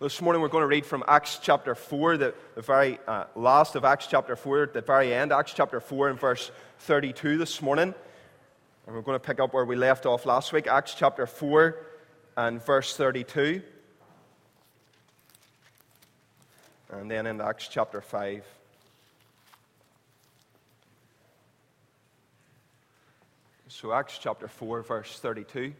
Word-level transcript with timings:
This 0.00 0.22
morning 0.22 0.40
we're 0.40 0.46
going 0.46 0.62
to 0.62 0.68
read 0.68 0.86
from 0.86 1.02
Acts 1.08 1.40
chapter 1.42 1.74
4, 1.74 2.18
the, 2.18 2.34
the 2.54 2.62
very 2.62 3.00
uh, 3.08 3.24
last 3.34 3.74
of 3.74 3.84
Acts 3.84 4.06
chapter 4.06 4.36
4, 4.36 4.70
the 4.72 4.80
very 4.80 5.12
end, 5.12 5.32
Acts 5.32 5.52
chapter 5.52 5.80
4 5.80 6.10
and 6.10 6.20
verse 6.20 6.52
32 6.78 7.36
this 7.36 7.60
morning. 7.60 7.92
And 8.86 8.94
we're 8.94 9.02
going 9.02 9.16
to 9.16 9.26
pick 9.26 9.40
up 9.40 9.52
where 9.52 9.64
we 9.64 9.74
left 9.74 10.06
off 10.06 10.24
last 10.24 10.52
week, 10.52 10.68
Acts 10.68 10.94
chapter 10.94 11.26
4 11.26 11.84
and 12.36 12.64
verse 12.64 12.96
32. 12.96 13.60
And 16.92 17.10
then 17.10 17.26
in 17.26 17.40
Acts 17.40 17.66
chapter 17.66 18.00
5. 18.00 18.46
So, 23.66 23.92
Acts 23.92 24.16
chapter 24.16 24.46
4, 24.46 24.82
verse 24.82 25.18
32 25.18 25.74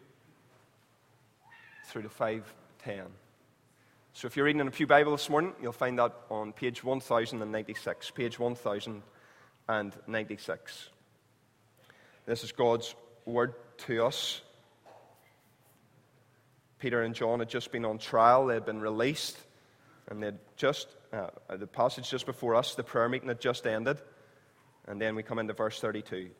through 1.87 2.03
to 2.03 2.09
510. 2.09 3.07
So 4.19 4.27
if 4.27 4.35
you're 4.35 4.46
reading 4.46 4.61
in 4.61 4.66
a 4.66 4.73
Pew 4.73 4.89
Bible 4.89 5.12
this 5.12 5.30
morning, 5.30 5.52
you'll 5.62 5.70
find 5.70 5.97
that 6.01 6.12
on 6.29 6.52
page 6.52 6.83
1096. 6.83 8.11
Page 8.11 8.37
1096. 8.37 10.88
This 12.27 12.42
is 12.42 12.51
God's 12.51 12.97
word 13.27 13.55
to 13.87 14.05
us. 14.05 14.41
Peter 16.80 17.02
and 17.02 17.15
John 17.15 17.39
had 17.39 17.48
just 17.48 17.70
been 17.70 17.84
on 17.84 17.98
trial, 17.98 18.47
they 18.47 18.55
had 18.55 18.66
been 18.66 18.80
released, 18.80 19.39
and 20.09 20.20
they'd 20.20 20.39
just, 20.56 20.89
uh, 21.12 21.28
the 21.56 21.69
passage 21.69 22.11
just 22.11 22.27
before 22.27 22.56
us, 22.56 22.75
the 22.75 22.83
prayer 22.83 23.09
meeting 23.09 23.28
had 23.28 23.41
just 23.41 23.69
ended. 23.69 24.00
And 24.89 25.00
then 25.00 25.14
we 25.14 25.23
come 25.23 25.39
into 25.39 25.53
verse 25.53 25.78
32. 25.78 26.30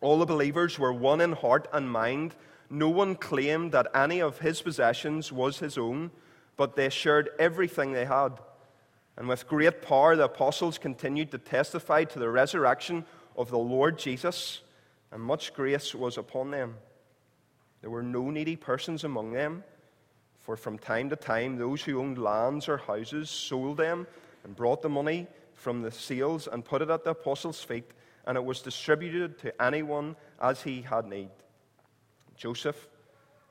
All 0.00 0.20
the 0.20 0.26
believers 0.26 0.78
were 0.78 0.92
one 0.92 1.20
in 1.20 1.32
heart 1.32 1.66
and 1.72 1.90
mind. 1.90 2.36
No 2.70 2.88
one 2.88 3.14
claimed 3.14 3.72
that 3.72 3.88
any 3.94 4.20
of 4.20 4.38
his 4.38 4.62
possessions 4.62 5.30
was 5.30 5.58
his 5.58 5.76
own, 5.78 6.10
but 6.56 6.76
they 6.76 6.88
shared 6.88 7.30
everything 7.38 7.92
they 7.92 8.04
had. 8.04 8.40
And 9.16 9.28
with 9.28 9.46
great 9.46 9.82
power, 9.82 10.16
the 10.16 10.24
apostles 10.24 10.78
continued 10.78 11.30
to 11.30 11.38
testify 11.38 12.04
to 12.04 12.18
the 12.18 12.30
resurrection 12.30 13.04
of 13.36 13.50
the 13.50 13.58
Lord 13.58 13.98
Jesus, 13.98 14.60
and 15.12 15.22
much 15.22 15.54
grace 15.54 15.94
was 15.94 16.18
upon 16.18 16.50
them. 16.50 16.76
There 17.80 17.90
were 17.90 18.02
no 18.02 18.30
needy 18.30 18.56
persons 18.56 19.04
among 19.04 19.32
them, 19.32 19.62
for 20.40 20.56
from 20.56 20.78
time 20.78 21.10
to 21.10 21.16
time 21.16 21.56
those 21.56 21.82
who 21.82 22.00
owned 22.00 22.18
lands 22.18 22.68
or 22.68 22.78
houses 22.78 23.30
sold 23.30 23.76
them 23.76 24.06
and 24.42 24.56
brought 24.56 24.82
the 24.82 24.88
money 24.88 25.26
from 25.54 25.82
the 25.82 25.90
sales 25.90 26.48
and 26.48 26.64
put 26.64 26.82
it 26.82 26.90
at 26.90 27.04
the 27.04 27.10
apostles' 27.10 27.62
feet, 27.62 27.90
and 28.26 28.36
it 28.36 28.44
was 28.44 28.62
distributed 28.62 29.38
to 29.38 29.62
anyone 29.62 30.16
as 30.40 30.62
he 30.62 30.82
had 30.82 31.06
need. 31.06 31.30
Joseph, 32.36 32.88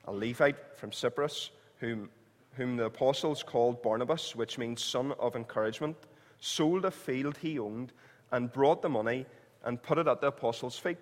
a 0.06 0.12
Levite 0.12 0.78
from 0.78 0.92
Cyprus, 0.92 1.52
whom, 1.78 2.10
whom 2.54 2.78
the 2.78 2.86
apostles 2.86 3.44
called 3.44 3.82
Barnabas, 3.82 4.36
which 4.36 4.58
means 4.58 4.84
son 4.84 5.14
of 5.20 5.36
encouragement, 5.36 5.98
sold 6.40 6.86
a 6.86 6.92
field 6.92 7.38
he 7.38 7.58
owned 7.60 7.94
and 8.32 8.52
brought 8.52 8.82
the 8.82 8.90
money 8.90 9.26
and 9.64 9.82
put 9.82 9.98
it 9.98 10.08
at 10.08 10.22
the 10.22 10.28
apostles' 10.28 10.78
feet. 10.78 10.98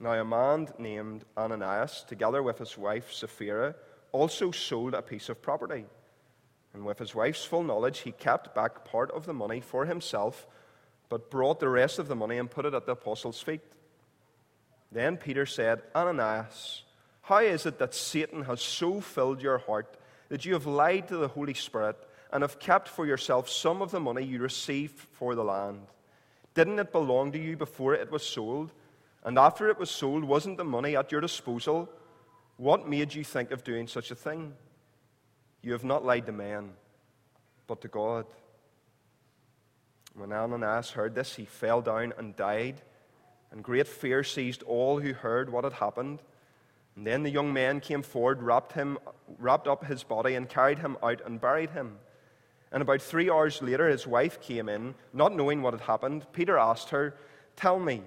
Now, 0.00 0.12
a 0.12 0.24
man 0.24 0.68
named 0.78 1.24
Ananias, 1.36 2.04
together 2.06 2.42
with 2.42 2.58
his 2.58 2.78
wife 2.78 3.12
Sapphira, 3.12 3.74
also 4.12 4.50
sold 4.50 4.94
a 4.94 5.02
piece 5.02 5.28
of 5.28 5.42
property. 5.42 5.84
And 6.72 6.84
with 6.84 6.98
his 6.98 7.14
wife's 7.14 7.44
full 7.44 7.62
knowledge, 7.62 8.00
he 8.00 8.12
kept 8.12 8.54
back 8.54 8.84
part 8.84 9.10
of 9.10 9.26
the 9.26 9.32
money 9.32 9.60
for 9.60 9.86
himself, 9.86 10.46
but 11.08 11.30
brought 11.30 11.60
the 11.60 11.68
rest 11.68 11.98
of 11.98 12.08
the 12.08 12.14
money 12.14 12.38
and 12.38 12.50
put 12.50 12.66
it 12.66 12.74
at 12.74 12.86
the 12.86 12.92
apostles' 12.92 13.40
feet. 13.40 13.62
Then 14.90 15.16
Peter 15.16 15.46
said, 15.46 15.82
Ananias, 15.94 16.82
how 17.22 17.38
is 17.38 17.66
it 17.66 17.78
that 17.78 17.94
Satan 17.94 18.44
has 18.44 18.62
so 18.62 19.00
filled 19.00 19.42
your 19.42 19.58
heart 19.58 19.98
that 20.28 20.44
you 20.44 20.54
have 20.54 20.66
lied 20.66 21.08
to 21.08 21.18
the 21.18 21.28
Holy 21.28 21.54
Spirit 21.54 21.96
and 22.32 22.42
have 22.42 22.58
kept 22.58 22.88
for 22.88 23.06
yourself 23.06 23.48
some 23.48 23.82
of 23.82 23.90
the 23.90 24.00
money 24.00 24.24
you 24.24 24.40
received 24.40 24.98
for 24.98 25.34
the 25.34 25.44
land? 25.44 25.86
Didn't 26.54 26.78
it 26.78 26.90
belong 26.90 27.32
to 27.32 27.38
you 27.38 27.56
before 27.56 27.94
it 27.94 28.10
was 28.10 28.22
sold? 28.22 28.72
And 29.24 29.38
after 29.38 29.68
it 29.68 29.78
was 29.78 29.90
sold, 29.90 30.24
wasn't 30.24 30.56
the 30.56 30.64
money 30.64 30.96
at 30.96 31.12
your 31.12 31.20
disposal? 31.20 31.88
What 32.56 32.88
made 32.88 33.14
you 33.14 33.24
think 33.24 33.50
of 33.50 33.64
doing 33.64 33.86
such 33.86 34.10
a 34.10 34.14
thing? 34.14 34.54
You 35.62 35.72
have 35.72 35.84
not 35.84 36.04
lied 36.04 36.26
to 36.26 36.32
men, 36.32 36.70
but 37.66 37.82
to 37.82 37.88
God. 37.88 38.24
When 40.14 40.32
Ananias 40.32 40.90
heard 40.90 41.14
this, 41.14 41.36
he 41.36 41.44
fell 41.44 41.82
down 41.82 42.14
and 42.16 42.34
died 42.34 42.80
and 43.50 43.62
great 43.62 43.86
fear 43.86 44.22
seized 44.22 44.62
all 44.64 45.00
who 45.00 45.12
heard 45.12 45.50
what 45.50 45.64
had 45.64 45.74
happened. 45.74 46.20
And 46.96 47.06
then 47.06 47.22
the 47.22 47.30
young 47.30 47.52
men 47.52 47.80
came 47.80 48.02
forward, 48.02 48.42
wrapped, 48.42 48.72
him, 48.72 48.98
wrapped 49.38 49.68
up 49.68 49.84
his 49.84 50.02
body, 50.02 50.34
and 50.34 50.48
carried 50.48 50.80
him 50.80 50.96
out 51.02 51.22
and 51.24 51.40
buried 51.40 51.70
him. 51.70 51.98
And 52.70 52.82
about 52.82 53.00
three 53.00 53.30
hours 53.30 53.62
later, 53.62 53.88
his 53.88 54.06
wife 54.06 54.40
came 54.40 54.68
in, 54.68 54.94
not 55.12 55.34
knowing 55.34 55.62
what 55.62 55.74
had 55.74 55.82
happened. 55.82 56.26
Peter 56.32 56.58
asked 56.58 56.90
her, 56.90 57.14
Tell 57.56 57.78
me, 57.78 58.02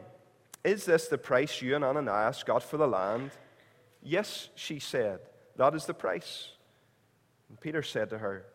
is 0.63 0.85
this 0.85 1.07
the 1.07 1.17
price 1.17 1.61
you 1.61 1.75
and 1.75 1.83
Ananias 1.83 2.43
got 2.43 2.63
for 2.63 2.77
the 2.77 2.87
land? 2.87 3.31
Yes, 4.03 4.49
she 4.55 4.79
said, 4.79 5.19
That 5.55 5.73
is 5.73 5.85
the 5.85 5.93
price. 5.93 6.49
And 7.49 7.59
Peter 7.59 7.81
said 7.81 8.11
to 8.11 8.19
her, 8.19 8.45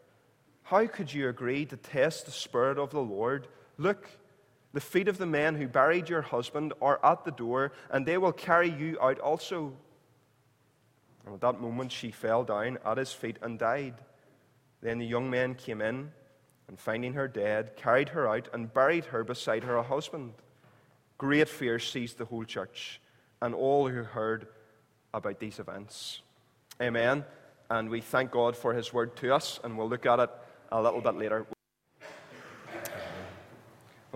How 0.62 0.86
could 0.86 1.12
you 1.12 1.28
agree 1.28 1.66
to 1.66 1.76
test 1.76 2.26
the 2.26 2.32
Spirit 2.32 2.78
of 2.78 2.90
the 2.90 3.00
Lord? 3.00 3.48
Look, 3.78 4.08
the 4.76 4.80
feet 4.82 5.08
of 5.08 5.16
the 5.16 5.24
men 5.24 5.54
who 5.54 5.66
buried 5.66 6.06
your 6.06 6.20
husband 6.20 6.74
are 6.82 7.00
at 7.02 7.24
the 7.24 7.30
door, 7.30 7.72
and 7.88 8.04
they 8.04 8.18
will 8.18 8.30
carry 8.30 8.68
you 8.68 8.98
out 9.00 9.18
also. 9.18 9.72
And 11.24 11.34
at 11.34 11.40
that 11.40 11.62
moment 11.62 11.90
she 11.90 12.10
fell 12.10 12.44
down 12.44 12.76
at 12.84 12.98
his 12.98 13.10
feet 13.10 13.38
and 13.40 13.58
died. 13.58 13.94
Then 14.82 14.98
the 14.98 15.06
young 15.06 15.30
men 15.30 15.54
came 15.54 15.80
in, 15.80 16.12
and 16.68 16.78
finding 16.78 17.14
her 17.14 17.26
dead, 17.26 17.74
carried 17.76 18.10
her 18.10 18.28
out 18.28 18.50
and 18.52 18.70
buried 18.74 19.06
her 19.06 19.24
beside 19.24 19.64
her 19.64 19.82
husband. 19.82 20.34
Great 21.16 21.48
fear 21.48 21.78
seized 21.78 22.18
the 22.18 22.26
whole 22.26 22.44
church 22.44 23.00
and 23.40 23.54
all 23.54 23.88
who 23.88 24.02
heard 24.02 24.46
about 25.14 25.40
these 25.40 25.58
events. 25.58 26.20
Amen. 26.82 27.24
And 27.70 27.88
we 27.88 28.02
thank 28.02 28.30
God 28.30 28.54
for 28.54 28.74
his 28.74 28.92
word 28.92 29.16
to 29.16 29.34
us, 29.34 29.58
and 29.64 29.78
we'll 29.78 29.88
look 29.88 30.04
at 30.04 30.20
it 30.20 30.30
a 30.70 30.82
little 30.82 31.00
bit 31.00 31.14
later. 31.14 31.46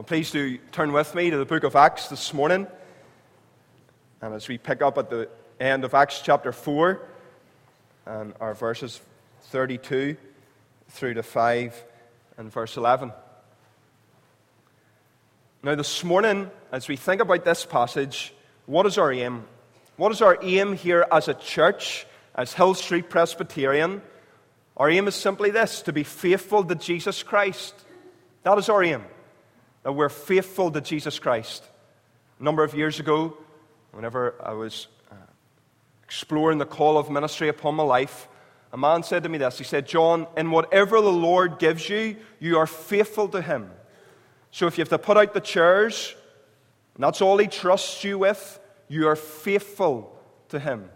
Well, 0.01 0.07
please 0.07 0.31
do 0.31 0.57
turn 0.73 0.93
with 0.93 1.15
me 1.15 1.29
to 1.29 1.37
the 1.37 1.45
book 1.45 1.63
of 1.63 1.77
Acts 1.77 2.09
this 2.09 2.33
morning. 2.33 2.67
And 4.23 4.33
as 4.33 4.49
we 4.49 4.57
pick 4.57 4.81
up 4.81 4.97
at 4.97 5.11
the 5.11 5.29
end 5.61 5.85
of 5.85 5.93
Acts 5.93 6.23
chapter 6.25 6.53
4, 6.53 7.07
and 8.07 8.33
our 8.41 8.55
verses 8.55 8.99
32 9.51 10.17
through 10.89 11.13
to 11.13 11.23
5 11.23 11.85
and 12.39 12.51
verse 12.51 12.79
11. 12.79 13.13
Now, 15.63 15.75
this 15.75 16.03
morning, 16.03 16.51
as 16.73 16.89
we 16.89 16.97
think 16.97 17.21
about 17.21 17.45
this 17.45 17.67
passage, 17.67 18.33
what 18.65 18.87
is 18.87 18.97
our 18.97 19.13
aim? 19.13 19.45
What 19.99 20.13
is 20.13 20.23
our 20.23 20.39
aim 20.41 20.73
here 20.73 21.07
as 21.13 21.29
a 21.29 21.35
church, 21.35 22.07
as 22.35 22.55
Hill 22.55 22.73
Street 22.73 23.11
Presbyterian? 23.11 24.01
Our 24.79 24.89
aim 24.89 25.09
is 25.09 25.15
simply 25.15 25.51
this 25.51 25.83
to 25.83 25.93
be 25.93 26.05
faithful 26.05 26.65
to 26.65 26.75
Jesus 26.75 27.23
Christ. 27.23 27.75
That 28.45 28.57
is 28.57 28.71
our 28.71 28.83
aim 28.83 29.05
that 29.83 29.93
we're 29.93 30.09
faithful 30.09 30.71
to 30.71 30.81
Jesus 30.81 31.19
Christ. 31.19 31.65
A 32.39 32.43
number 32.43 32.65
of 32.65 32.75
years 32.75 33.01
ago, 33.01 33.37
whenever 33.93 34.35
I 34.43 34.53
was 34.53 34.87
uh, 35.11 35.15
exploring 36.05 36.59
the 36.59 36.67
call 36.67 36.99
of 36.99 37.11
ministry 37.11 37.49
upon 37.49 37.75
my 37.75 37.83
life, 37.83 38.29
a 38.73 38.77
man 38.77 39.03
said 39.03 39.23
to 39.25 39.29
me 39.29 39.39
this. 39.39 39.59
He 39.59 39.65
said, 39.65 39.87
John, 39.87 40.27
in 40.37 40.51
whatever 40.51 41.01
the 41.01 41.13
Lord 41.13 41.59
gives 41.59 41.89
you, 41.89 42.17
you 42.39 42.59
are 42.59 42.67
faithful 42.67 43.29
to 43.29 43.43
Him. 43.43 43.71
So 44.53 44.67
if 44.67 44.79
you 44.79 44.83
have 44.83 44.89
to 44.91 44.99
put 44.99 45.17
out 45.17 45.35
the 45.35 45.41
chairs, 45.41 46.15
and 46.95 47.03
that's 47.03 47.21
all 47.21 47.39
He 47.39 47.47
trusts 47.47 48.05
you 48.05 48.19
with, 48.19 48.61
you 48.89 49.09
are 49.09 49.17
faithful 49.17 50.17
to 50.51 50.59
Him. 50.59 50.89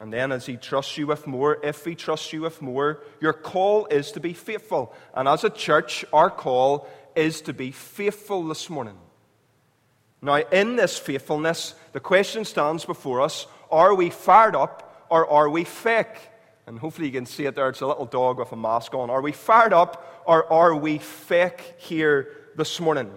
And 0.00 0.12
then, 0.12 0.30
as 0.30 0.46
He 0.46 0.56
trusts 0.56 0.96
you 0.96 1.06
with 1.06 1.26
more, 1.26 1.58
if 1.64 1.84
He 1.84 1.94
trusts 1.94 2.32
you 2.32 2.42
with 2.42 2.62
more, 2.62 3.02
your 3.20 3.32
call 3.32 3.86
is 3.86 4.12
to 4.12 4.20
be 4.20 4.32
faithful. 4.32 4.94
And 5.14 5.26
as 5.26 5.44
a 5.44 5.50
church, 5.50 6.04
our 6.12 6.30
call 6.30 6.88
is 7.16 7.40
to 7.42 7.52
be 7.52 7.72
faithful 7.72 8.46
this 8.46 8.70
morning. 8.70 8.96
Now, 10.22 10.36
in 10.36 10.76
this 10.76 10.98
faithfulness, 10.98 11.74
the 11.92 12.00
question 12.00 12.44
stands 12.44 12.84
before 12.84 13.20
us 13.20 13.46
are 13.70 13.94
we 13.94 14.10
fired 14.10 14.56
up 14.56 15.06
or 15.10 15.28
are 15.28 15.48
we 15.48 15.64
fake? 15.64 16.30
And 16.66 16.78
hopefully 16.78 17.06
you 17.08 17.12
can 17.12 17.26
see 17.26 17.46
it 17.46 17.54
there. 17.54 17.68
It's 17.68 17.80
a 17.80 17.86
little 17.86 18.06
dog 18.06 18.38
with 18.38 18.52
a 18.52 18.56
mask 18.56 18.94
on. 18.94 19.10
Are 19.10 19.22
we 19.22 19.32
fired 19.32 19.72
up 19.72 20.22
or 20.26 20.50
are 20.52 20.74
we 20.74 20.98
fake 20.98 21.74
here 21.78 22.28
this 22.56 22.78
morning? 22.78 23.10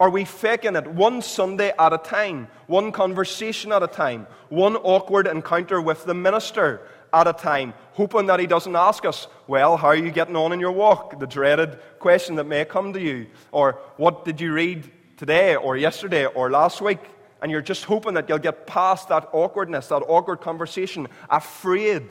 Are 0.00 0.10
we 0.10 0.24
faking 0.24 0.76
it 0.76 0.86
one 0.86 1.22
Sunday 1.22 1.72
at 1.76 1.92
a 1.92 1.98
time, 1.98 2.48
one 2.68 2.92
conversation 2.92 3.72
at 3.72 3.82
a 3.82 3.88
time, 3.88 4.28
one 4.48 4.76
awkward 4.76 5.26
encounter 5.26 5.80
with 5.80 6.04
the 6.04 6.14
minister 6.14 6.82
at 7.12 7.26
a 7.26 7.32
time, 7.32 7.74
hoping 7.92 8.26
that 8.26 8.38
he 8.38 8.46
doesn't 8.46 8.76
ask 8.76 9.04
us, 9.04 9.26
Well, 9.48 9.76
how 9.76 9.88
are 9.88 9.96
you 9.96 10.12
getting 10.12 10.36
on 10.36 10.52
in 10.52 10.60
your 10.60 10.70
walk? 10.70 11.18
The 11.18 11.26
dreaded 11.26 11.80
question 11.98 12.36
that 12.36 12.44
may 12.44 12.64
come 12.64 12.92
to 12.92 13.00
you. 13.00 13.26
Or, 13.50 13.80
What 13.96 14.24
did 14.24 14.40
you 14.40 14.52
read 14.52 14.88
today, 15.16 15.56
or 15.56 15.76
yesterday, 15.76 16.26
or 16.26 16.48
last 16.48 16.80
week? 16.80 17.00
And 17.42 17.50
you're 17.50 17.62
just 17.62 17.84
hoping 17.84 18.14
that 18.14 18.28
you'll 18.28 18.38
get 18.38 18.66
past 18.66 19.08
that 19.08 19.28
awkwardness, 19.32 19.88
that 19.88 20.02
awkward 20.06 20.40
conversation, 20.40 21.08
afraid 21.28 22.08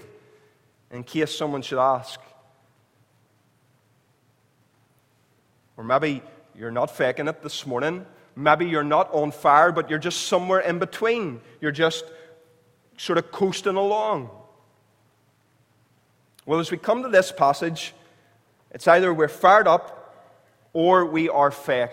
in 0.91 1.03
case 1.03 1.37
someone 1.37 1.61
should 1.61 1.79
ask. 1.79 2.19
Or 5.77 5.83
maybe 5.83 6.21
you're 6.57 6.71
not 6.71 6.89
faking 6.89 7.27
it 7.27 7.43
this 7.43 7.67
morning. 7.67 8.05
Maybe 8.35 8.65
you're 8.65 8.83
not 8.83 9.13
on 9.13 9.31
fire, 9.31 9.71
but 9.71 9.89
you're 9.89 9.99
just 9.99 10.27
somewhere 10.27 10.59
in 10.59 10.79
between. 10.79 11.39
You're 11.61 11.71
just 11.71 12.03
sort 12.97 13.19
of 13.19 13.31
coasting 13.31 13.75
along. 13.75 14.29
Well, 16.45 16.59
as 16.59 16.71
we 16.71 16.77
come 16.77 17.03
to 17.03 17.09
this 17.09 17.31
passage, 17.31 17.93
it's 18.71 18.87
either 18.87 19.13
we're 19.13 19.27
fired 19.27 19.67
up 19.67 20.33
or 20.73 21.05
we 21.05 21.29
are 21.29 21.51
fake. 21.51 21.91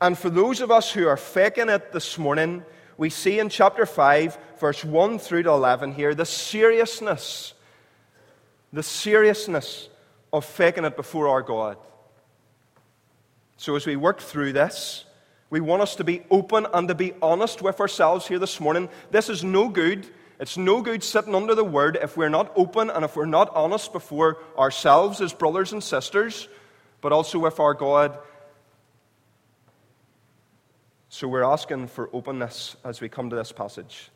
And 0.00 0.18
for 0.18 0.30
those 0.30 0.60
of 0.60 0.70
us 0.70 0.90
who 0.90 1.06
are 1.06 1.16
faking 1.16 1.68
it 1.68 1.92
this 1.92 2.18
morning, 2.18 2.64
we 2.96 3.10
see 3.10 3.38
in 3.38 3.48
chapter 3.48 3.86
5, 3.86 4.38
verse 4.58 4.84
1 4.84 5.18
through 5.18 5.44
to 5.44 5.50
11 5.50 5.92
here, 5.92 6.14
the 6.14 6.24
seriousness, 6.24 7.54
the 8.72 8.82
seriousness 8.82 9.88
of 10.32 10.44
faking 10.44 10.84
it 10.84 10.96
before 10.96 11.28
our 11.28 11.42
God. 11.42 11.76
So, 13.60 13.74
as 13.74 13.86
we 13.86 13.96
work 13.96 14.20
through 14.20 14.52
this, 14.52 15.04
we 15.50 15.58
want 15.58 15.82
us 15.82 15.96
to 15.96 16.04
be 16.04 16.22
open 16.30 16.68
and 16.72 16.86
to 16.86 16.94
be 16.94 17.12
honest 17.20 17.60
with 17.60 17.80
ourselves 17.80 18.28
here 18.28 18.38
this 18.38 18.60
morning. 18.60 18.88
This 19.10 19.28
is 19.28 19.42
no 19.42 19.68
good. 19.68 20.06
It's 20.38 20.56
no 20.56 20.80
good 20.80 21.02
sitting 21.02 21.34
under 21.34 21.56
the 21.56 21.64
word 21.64 21.98
if 22.00 22.16
we're 22.16 22.28
not 22.28 22.52
open 22.54 22.88
and 22.88 23.04
if 23.04 23.16
we're 23.16 23.26
not 23.26 23.50
honest 23.56 23.92
before 23.92 24.38
ourselves 24.56 25.20
as 25.20 25.32
brothers 25.32 25.72
and 25.72 25.82
sisters, 25.82 26.46
but 27.00 27.10
also 27.10 27.40
with 27.40 27.58
our 27.58 27.74
God. 27.74 28.16
So, 31.08 31.26
we're 31.26 31.42
asking 31.42 31.88
for 31.88 32.08
openness 32.12 32.76
as 32.84 33.00
we 33.00 33.08
come 33.08 33.28
to 33.30 33.36
this 33.36 33.50
passage. 33.50 34.10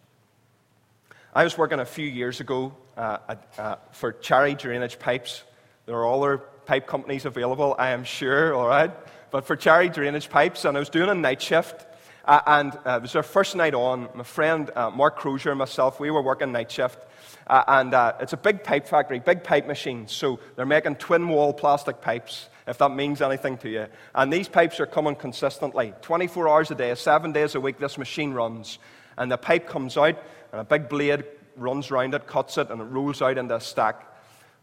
I 1.35 1.43
was 1.43 1.59
working 1.59 1.81
a 1.81 1.85
few 1.85 2.07
years 2.07 2.39
ago 2.39 2.77
uh, 2.97 3.19
uh, 3.59 3.77
for 3.91 4.13
Cherry 4.13 4.55
Drainage 4.55 5.01
Pipes. 5.01 5.43
There 5.87 5.97
are 5.97 6.15
other 6.15 6.39
pipe 6.39 6.87
companies 6.87 7.25
available, 7.25 7.75
I 7.77 7.91
am 7.91 8.05
sure, 8.05 8.55
all 8.55 8.69
right? 8.69 8.93
But 9.33 9.47
for 9.47 9.57
Cherry 9.57 9.89
Drainage 9.89 10.29
Pipes, 10.29 10.67
and 10.67 10.77
I 10.77 10.81
was 10.81 10.91
doing 10.91 11.09
a 11.09 11.15
night 11.15 11.43
shift. 11.43 11.87
Uh, 12.25 12.41
and 12.47 12.79
uh, 12.87 12.97
it 12.99 13.03
was 13.03 13.17
our 13.17 13.23
first 13.25 13.57
night 13.57 13.75
on. 13.75 14.09
My 14.15 14.23
friend 14.23 14.71
uh, 14.77 14.91
Mark 14.91 15.17
Crozier 15.17 15.51
and 15.51 15.59
myself, 15.59 15.99
we 15.99 16.11
were 16.11 16.23
working 16.23 16.53
night 16.53 16.71
shift. 16.71 16.99
Uh, 17.47 17.65
and 17.67 17.95
uh, 17.95 18.13
it's 18.21 18.35
a 18.35 18.37
big 18.37 18.63
pipe 18.63 18.87
factory, 18.87 19.19
big 19.19 19.43
pipe 19.43 19.67
machine. 19.67 20.07
So 20.07 20.39
they're 20.55 20.67
making 20.67 20.97
twin 20.97 21.29
wall 21.29 21.53
plastic 21.53 22.01
pipes, 22.01 22.49
if 22.69 22.79
that 22.79 22.91
means 22.91 23.23
anything 23.23 23.57
to 23.59 23.71
you. 23.71 23.87
And 24.15 24.33
these 24.33 24.49
pipes 24.49 24.79
are 24.79 24.87
coming 24.87 25.17
consistently 25.17 25.95
24 26.03 26.49
hours 26.49 26.71
a 26.71 26.77
day, 26.77 26.95
seven 26.95 27.33
days 27.33 27.57
a 27.57 27.61
week, 27.61 27.79
this 27.79 27.99
machine 27.99 28.35
runs. 28.35 28.79
And 29.17 29.33
the 29.33 29.39
pipe 29.39 29.67
comes 29.67 29.97
out, 29.97 30.23
and 30.53 30.61
a 30.61 30.65
big 30.65 30.89
blade 30.91 31.25
runs 31.57 31.91
around 31.91 32.15
it, 32.15 32.27
cuts 32.27 32.59
it, 32.59 32.71
and 32.71 32.81
it 32.81 32.85
rolls 32.85 33.23
out 33.23 33.39
into 33.39 33.57
a 33.57 33.61
stack. 33.61 34.07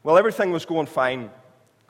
Well, 0.04 0.18
everything 0.18 0.52
was 0.52 0.66
going 0.66 0.88
fine. 0.88 1.24
A 1.24 1.32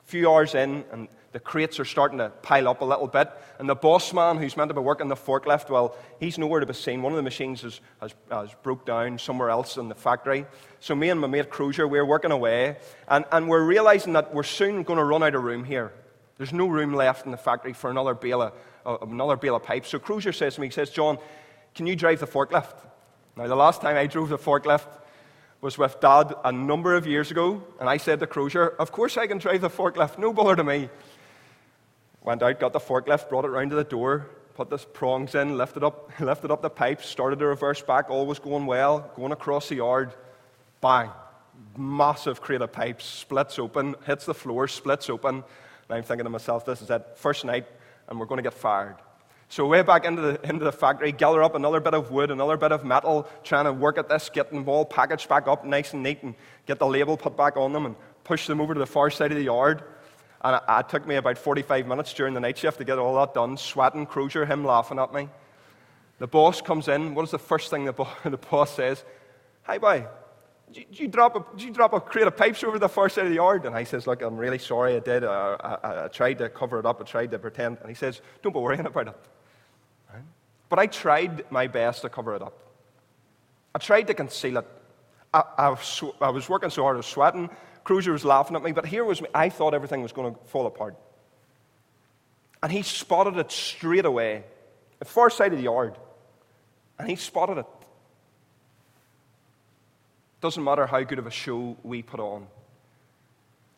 few 0.06 0.28
hours 0.28 0.54
in, 0.54 0.84
and 0.90 1.08
the 1.32 1.40
crates 1.40 1.78
are 1.78 1.84
starting 1.84 2.18
to 2.18 2.30
pile 2.42 2.68
up 2.68 2.80
a 2.80 2.84
little 2.84 3.06
bit. 3.06 3.30
And 3.58 3.68
the 3.68 3.76
boss 3.76 4.12
man 4.12 4.38
who's 4.38 4.56
meant 4.56 4.68
to 4.70 4.74
be 4.74 4.80
working 4.80 5.08
the 5.08 5.14
forklift, 5.14 5.70
well, 5.70 5.94
he's 6.18 6.38
nowhere 6.38 6.60
to 6.60 6.66
be 6.66 6.72
seen. 6.72 7.02
One 7.02 7.12
of 7.12 7.16
the 7.16 7.22
machines 7.22 7.62
has, 7.62 7.80
has, 8.00 8.14
has 8.30 8.50
broke 8.62 8.84
down 8.84 9.18
somewhere 9.18 9.50
else 9.50 9.76
in 9.76 9.88
the 9.88 9.94
factory. 9.94 10.46
So 10.80 10.94
me 10.94 11.08
and 11.08 11.20
my 11.20 11.28
mate 11.28 11.48
Crozier, 11.48 11.86
we're 11.86 12.04
working 12.04 12.32
away. 12.32 12.78
And, 13.06 13.24
and 13.30 13.48
we're 13.48 13.64
realizing 13.64 14.14
that 14.14 14.34
we're 14.34 14.42
soon 14.42 14.82
going 14.82 14.98
to 14.98 15.04
run 15.04 15.22
out 15.22 15.36
of 15.36 15.44
room 15.44 15.64
here. 15.64 15.92
There's 16.36 16.52
no 16.52 16.66
room 16.66 16.94
left 16.94 17.26
in 17.26 17.30
the 17.30 17.36
factory 17.36 17.74
for 17.74 17.90
another 17.90 18.14
bale 18.14 18.42
of, 18.42 18.52
uh, 18.84 18.98
another 19.02 19.36
bale 19.36 19.54
of 19.54 19.62
pipes. 19.62 19.90
So 19.90 20.00
Crozier 20.00 20.32
says 20.32 20.56
to 20.56 20.60
me, 20.60 20.66
he 20.66 20.72
says, 20.72 20.90
John, 20.90 21.18
can 21.74 21.86
you 21.86 21.94
drive 21.94 22.18
the 22.20 22.26
forklift? 22.26 22.74
Now, 23.36 23.46
the 23.46 23.54
last 23.54 23.80
time 23.80 23.96
I 23.96 24.06
drove 24.06 24.30
the 24.30 24.38
forklift, 24.38 24.88
was 25.60 25.76
with 25.76 26.00
Dad 26.00 26.34
a 26.44 26.50
number 26.50 26.94
of 26.94 27.06
years 27.06 27.30
ago, 27.30 27.62
and 27.78 27.88
I 27.88 27.98
said 27.98 28.20
to 28.20 28.26
Crozier, 28.26 28.68
Of 28.68 28.92
course 28.92 29.16
I 29.16 29.26
can 29.26 29.38
drive 29.38 29.60
the 29.60 29.68
forklift, 29.68 30.18
no 30.18 30.32
bother 30.32 30.56
to 30.56 30.64
me. 30.64 30.88
Went 32.22 32.42
out, 32.42 32.60
got 32.60 32.72
the 32.72 32.80
forklift, 32.80 33.28
brought 33.28 33.44
it 33.44 33.48
round 33.48 33.70
to 33.70 33.76
the 33.76 33.84
door, 33.84 34.28
put 34.54 34.68
the 34.68 34.78
prongs 34.78 35.34
in, 35.34 35.56
lifted 35.56 35.82
up, 35.82 36.10
lifted 36.20 36.50
up 36.50 36.62
the 36.62 36.70
pipes, 36.70 37.06
started 37.06 37.38
to 37.38 37.46
reverse 37.46 37.80
back, 37.80 38.10
all 38.10 38.26
was 38.26 38.38
going 38.38 38.66
well, 38.66 39.10
going 39.16 39.32
across 39.32 39.68
the 39.68 39.76
yard. 39.76 40.12
Bang! 40.80 41.10
Massive 41.76 42.40
crate 42.40 42.62
of 42.62 42.72
pipes, 42.72 43.04
splits 43.04 43.58
open, 43.58 43.94
hits 44.06 44.26
the 44.26 44.34
floor, 44.34 44.68
splits 44.68 45.08
open. 45.08 45.36
And 45.36 45.44
I'm 45.96 46.02
thinking 46.02 46.24
to 46.24 46.30
myself, 46.30 46.64
this 46.64 46.82
is 46.82 46.90
it, 46.90 47.04
first 47.16 47.44
night, 47.44 47.66
and 48.08 48.20
we're 48.20 48.26
going 48.26 48.38
to 48.38 48.42
get 48.42 48.54
fired. 48.54 48.96
So 49.48 49.66
way 49.66 49.82
back 49.82 50.04
into 50.04 50.22
the, 50.22 50.48
into 50.48 50.64
the 50.64 50.72
factory, 50.72 51.10
gather 51.10 51.42
up 51.42 51.56
another 51.56 51.80
bit 51.80 51.92
of 51.92 52.10
wood, 52.12 52.30
another 52.30 52.56
bit 52.56 52.70
of 52.70 52.84
metal, 52.84 53.28
trying 53.42 53.64
to 53.64 53.72
work 53.72 53.98
at 53.98 54.08
this, 54.08 54.30
get 54.32 54.52
them 54.52 54.68
all 54.68 54.84
packaged 54.84 55.28
back 55.28 55.48
up 55.48 55.64
nice 55.64 55.92
and 55.92 56.02
neat, 56.02 56.22
and 56.22 56.36
get 56.66 56.78
the 56.78 56.86
label 56.86 57.16
put 57.16 57.36
back 57.36 57.56
on 57.56 57.72
them, 57.72 57.84
and 57.84 57.96
push 58.24 58.46
them 58.46 58.60
over 58.60 58.74
to 58.74 58.78
the 58.78 58.86
far 58.86 59.10
side 59.10 59.32
of 59.32 59.38
the 59.38 59.44
yard. 59.44 59.82
And 60.42 60.60
it, 60.68 60.88
took 60.88 61.06
me 61.06 61.16
about 61.16 61.36
45 61.36 61.86
minutes 61.86 62.14
during 62.14 62.34
the 62.34 62.40
night 62.40 62.56
shift 62.56 62.78
to 62.78 62.84
get 62.84 62.98
all 62.98 63.14
that 63.16 63.34
done, 63.34 63.56
sweating, 63.56 64.06
Crozier, 64.06 64.46
him 64.46 64.64
laughing 64.64 64.98
at 64.98 65.12
me. 65.12 65.28
The 66.18 66.26
boss 66.26 66.60
comes 66.60 66.88
in. 66.88 67.14
What 67.14 67.24
is 67.24 67.30
the 67.30 67.38
first 67.38 67.70
thing 67.70 67.84
the, 67.84 67.92
bo- 67.92 68.08
the 68.24 68.36
boss 68.36 68.74
says? 68.74 69.04
Hi, 69.64 69.78
boy. 69.78 70.06
Did 70.72 71.00
you, 71.00 71.08
drop 71.08 71.34
a, 71.34 71.56
did 71.56 71.64
you 71.66 71.72
drop 71.72 71.92
a 71.92 72.00
crate 72.00 72.26
of 72.26 72.36
pipes 72.36 72.62
over 72.62 72.78
the 72.78 72.88
far 72.88 73.08
side 73.08 73.24
of 73.24 73.30
the 73.30 73.36
yard? 73.36 73.66
And 73.66 73.74
I 73.74 73.84
says, 73.84 74.06
Look, 74.06 74.22
I'm 74.22 74.36
really 74.36 74.58
sorry 74.58 74.94
I 74.94 75.00
did. 75.00 75.24
I, 75.24 75.56
I, 75.82 76.04
I 76.04 76.08
tried 76.08 76.38
to 76.38 76.48
cover 76.48 76.78
it 76.78 76.86
up. 76.86 77.00
I 77.00 77.04
tried 77.04 77.32
to 77.32 77.38
pretend. 77.38 77.78
And 77.80 77.88
he 77.88 77.94
says, 77.94 78.20
Don't 78.42 78.52
be 78.52 78.60
worrying 78.60 78.86
about 78.86 79.08
it. 79.08 79.16
But 80.70 80.78
I 80.78 80.86
tried 80.86 81.50
my 81.50 81.66
best 81.66 82.02
to 82.02 82.08
cover 82.08 82.34
it 82.36 82.42
up. 82.42 82.56
I 83.74 83.78
tried 83.78 84.06
to 84.06 84.14
conceal 84.14 84.58
it. 84.58 84.66
I, 85.34 85.42
I, 85.58 85.68
was, 85.70 86.02
I 86.20 86.30
was 86.30 86.48
working 86.48 86.70
so 86.70 86.82
hard, 86.82 86.96
I 86.96 86.98
was 86.98 87.06
sweating. 87.06 87.50
Crozier 87.90 88.12
was 88.12 88.24
laughing 88.24 88.54
at 88.54 88.62
me, 88.62 88.70
but 88.70 88.86
here 88.86 89.04
was 89.04 89.20
me. 89.20 89.26
I 89.34 89.48
thought 89.48 89.74
everything 89.74 90.00
was 90.00 90.12
going 90.12 90.32
to 90.32 90.40
fall 90.44 90.68
apart. 90.68 90.94
And 92.62 92.70
he 92.70 92.82
spotted 92.82 93.36
it 93.36 93.50
straight 93.50 94.04
away, 94.04 94.44
at 94.92 95.00
the 95.00 95.04
far 95.06 95.28
side 95.28 95.52
of 95.52 95.58
the 95.58 95.64
yard. 95.64 95.98
And 97.00 97.08
he 97.08 97.16
spotted 97.16 97.58
it. 97.58 97.66
Doesn't 100.40 100.62
matter 100.62 100.86
how 100.86 101.02
good 101.02 101.18
of 101.18 101.26
a 101.26 101.32
show 101.32 101.76
we 101.82 102.00
put 102.00 102.20
on. 102.20 102.46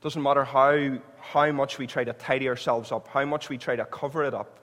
Doesn't 0.02 0.22
matter 0.22 0.44
how, 0.44 0.98
how 1.18 1.50
much 1.50 1.78
we 1.78 1.86
try 1.86 2.04
to 2.04 2.12
tidy 2.12 2.50
ourselves 2.50 2.92
up, 2.92 3.08
how 3.08 3.24
much 3.24 3.48
we 3.48 3.56
try 3.56 3.76
to 3.76 3.86
cover 3.86 4.24
it 4.24 4.34
up. 4.34 4.58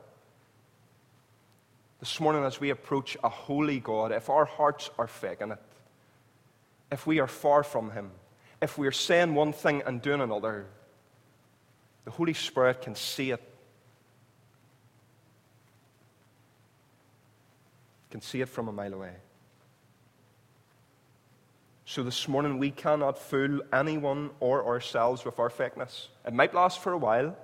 This 1.99 2.19
morning, 2.19 2.43
as 2.43 2.59
we 2.59 2.69
approach 2.69 3.17
a 3.23 3.29
holy 3.29 3.79
God, 3.79 4.11
if 4.11 4.29
our 4.29 4.45
hearts 4.45 4.91
are 4.99 5.07
faking 5.07 5.53
it, 5.53 5.59
if 6.91 7.07
we 7.07 7.19
are 7.19 7.25
far 7.25 7.63
from 7.63 7.89
Him, 7.89 8.11
if 8.61 8.77
we're 8.77 8.91
saying 8.91 9.35
one 9.35 9.53
thing 9.53 9.83
and 9.85 10.01
doing 10.01 10.21
another, 10.21 10.65
the 12.05 12.11
Holy 12.11 12.33
Spirit 12.33 12.81
can 12.81 12.95
see 12.95 13.31
it. 13.31 13.41
Can 18.11 18.21
see 18.21 18.41
it 18.41 18.49
from 18.49 18.67
a 18.67 18.71
mile 18.71 18.93
away. 18.93 19.13
So 21.85 22.03
this 22.03 22.27
morning, 22.27 22.59
we 22.59 22.71
cannot 22.71 23.17
fool 23.17 23.61
anyone 23.73 24.31
or 24.39 24.65
ourselves 24.65 25.25
with 25.25 25.39
our 25.39 25.49
fakeness. 25.49 26.07
It 26.25 26.33
might 26.33 26.53
last 26.53 26.79
for 26.79 26.93
a 26.93 26.97
while, 26.97 27.35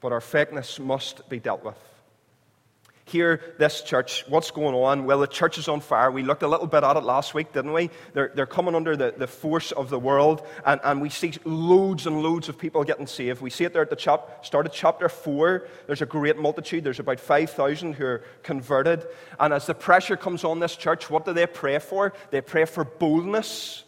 but 0.00 0.12
our 0.12 0.20
fakeness 0.20 0.78
must 0.78 1.28
be 1.28 1.40
dealt 1.40 1.64
with 1.64 1.76
here, 3.08 3.40
this 3.58 3.82
church, 3.82 4.24
what's 4.28 4.50
going 4.50 4.74
on? 4.74 5.04
Well, 5.04 5.20
the 5.20 5.26
church 5.26 5.58
is 5.58 5.68
on 5.68 5.80
fire. 5.80 6.10
We 6.10 6.22
looked 6.22 6.42
a 6.42 6.48
little 6.48 6.66
bit 6.66 6.84
at 6.84 6.96
it 6.96 7.02
last 7.02 7.34
week, 7.34 7.52
didn't 7.52 7.72
we? 7.72 7.90
They're, 8.12 8.30
they're 8.34 8.46
coming 8.46 8.74
under 8.74 8.96
the, 8.96 9.14
the 9.16 9.26
force 9.26 9.72
of 9.72 9.90
the 9.90 9.98
world, 9.98 10.46
and, 10.64 10.80
and 10.84 11.00
we 11.00 11.08
see 11.08 11.32
loads 11.44 12.06
and 12.06 12.22
loads 12.22 12.48
of 12.48 12.58
people 12.58 12.84
getting 12.84 13.06
saved. 13.06 13.40
We 13.40 13.50
see 13.50 13.64
it 13.64 13.72
there 13.72 13.82
at 13.82 13.90
the 13.90 13.96
chap, 13.96 14.44
start 14.44 14.66
of 14.66 14.72
chapter 14.72 15.08
4. 15.08 15.66
There's 15.86 16.02
a 16.02 16.06
great 16.06 16.38
multitude. 16.38 16.84
There's 16.84 17.00
about 17.00 17.20
5,000 17.20 17.94
who 17.94 18.04
are 18.04 18.24
converted. 18.42 19.06
And 19.40 19.52
as 19.52 19.66
the 19.66 19.74
pressure 19.74 20.16
comes 20.16 20.44
on 20.44 20.60
this 20.60 20.76
church, 20.76 21.10
what 21.10 21.24
do 21.24 21.32
they 21.32 21.46
pray 21.46 21.78
for? 21.78 22.12
They 22.30 22.40
pray 22.40 22.64
for 22.64 22.84
boldness. 22.84 23.84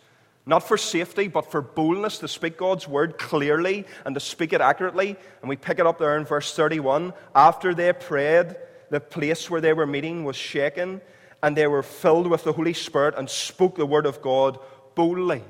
Not 0.46 0.66
for 0.66 0.76
safety, 0.76 1.28
but 1.28 1.50
for 1.50 1.60
boldness 1.60 2.18
to 2.18 2.28
speak 2.28 2.56
God's 2.56 2.88
word 2.88 3.18
clearly 3.18 3.86
and 4.04 4.14
to 4.14 4.20
speak 4.20 4.52
it 4.52 4.60
accurately. 4.60 5.16
And 5.42 5.48
we 5.48 5.56
pick 5.56 5.78
it 5.78 5.86
up 5.86 5.98
there 5.98 6.16
in 6.16 6.24
verse 6.24 6.54
31. 6.54 7.12
After 7.34 7.74
they 7.74 7.92
prayed, 7.92 8.56
the 8.90 9.00
place 9.00 9.48
where 9.48 9.60
they 9.60 9.72
were 9.72 9.86
meeting 9.86 10.24
was 10.24 10.36
shaken, 10.36 11.00
and 11.42 11.56
they 11.56 11.66
were 11.66 11.82
filled 11.82 12.26
with 12.26 12.44
the 12.44 12.52
Holy 12.52 12.74
Spirit 12.74 13.14
and 13.16 13.30
spoke 13.30 13.76
the 13.76 13.86
word 13.86 14.04
of 14.04 14.20
God 14.20 14.58
boldly. 14.94 15.42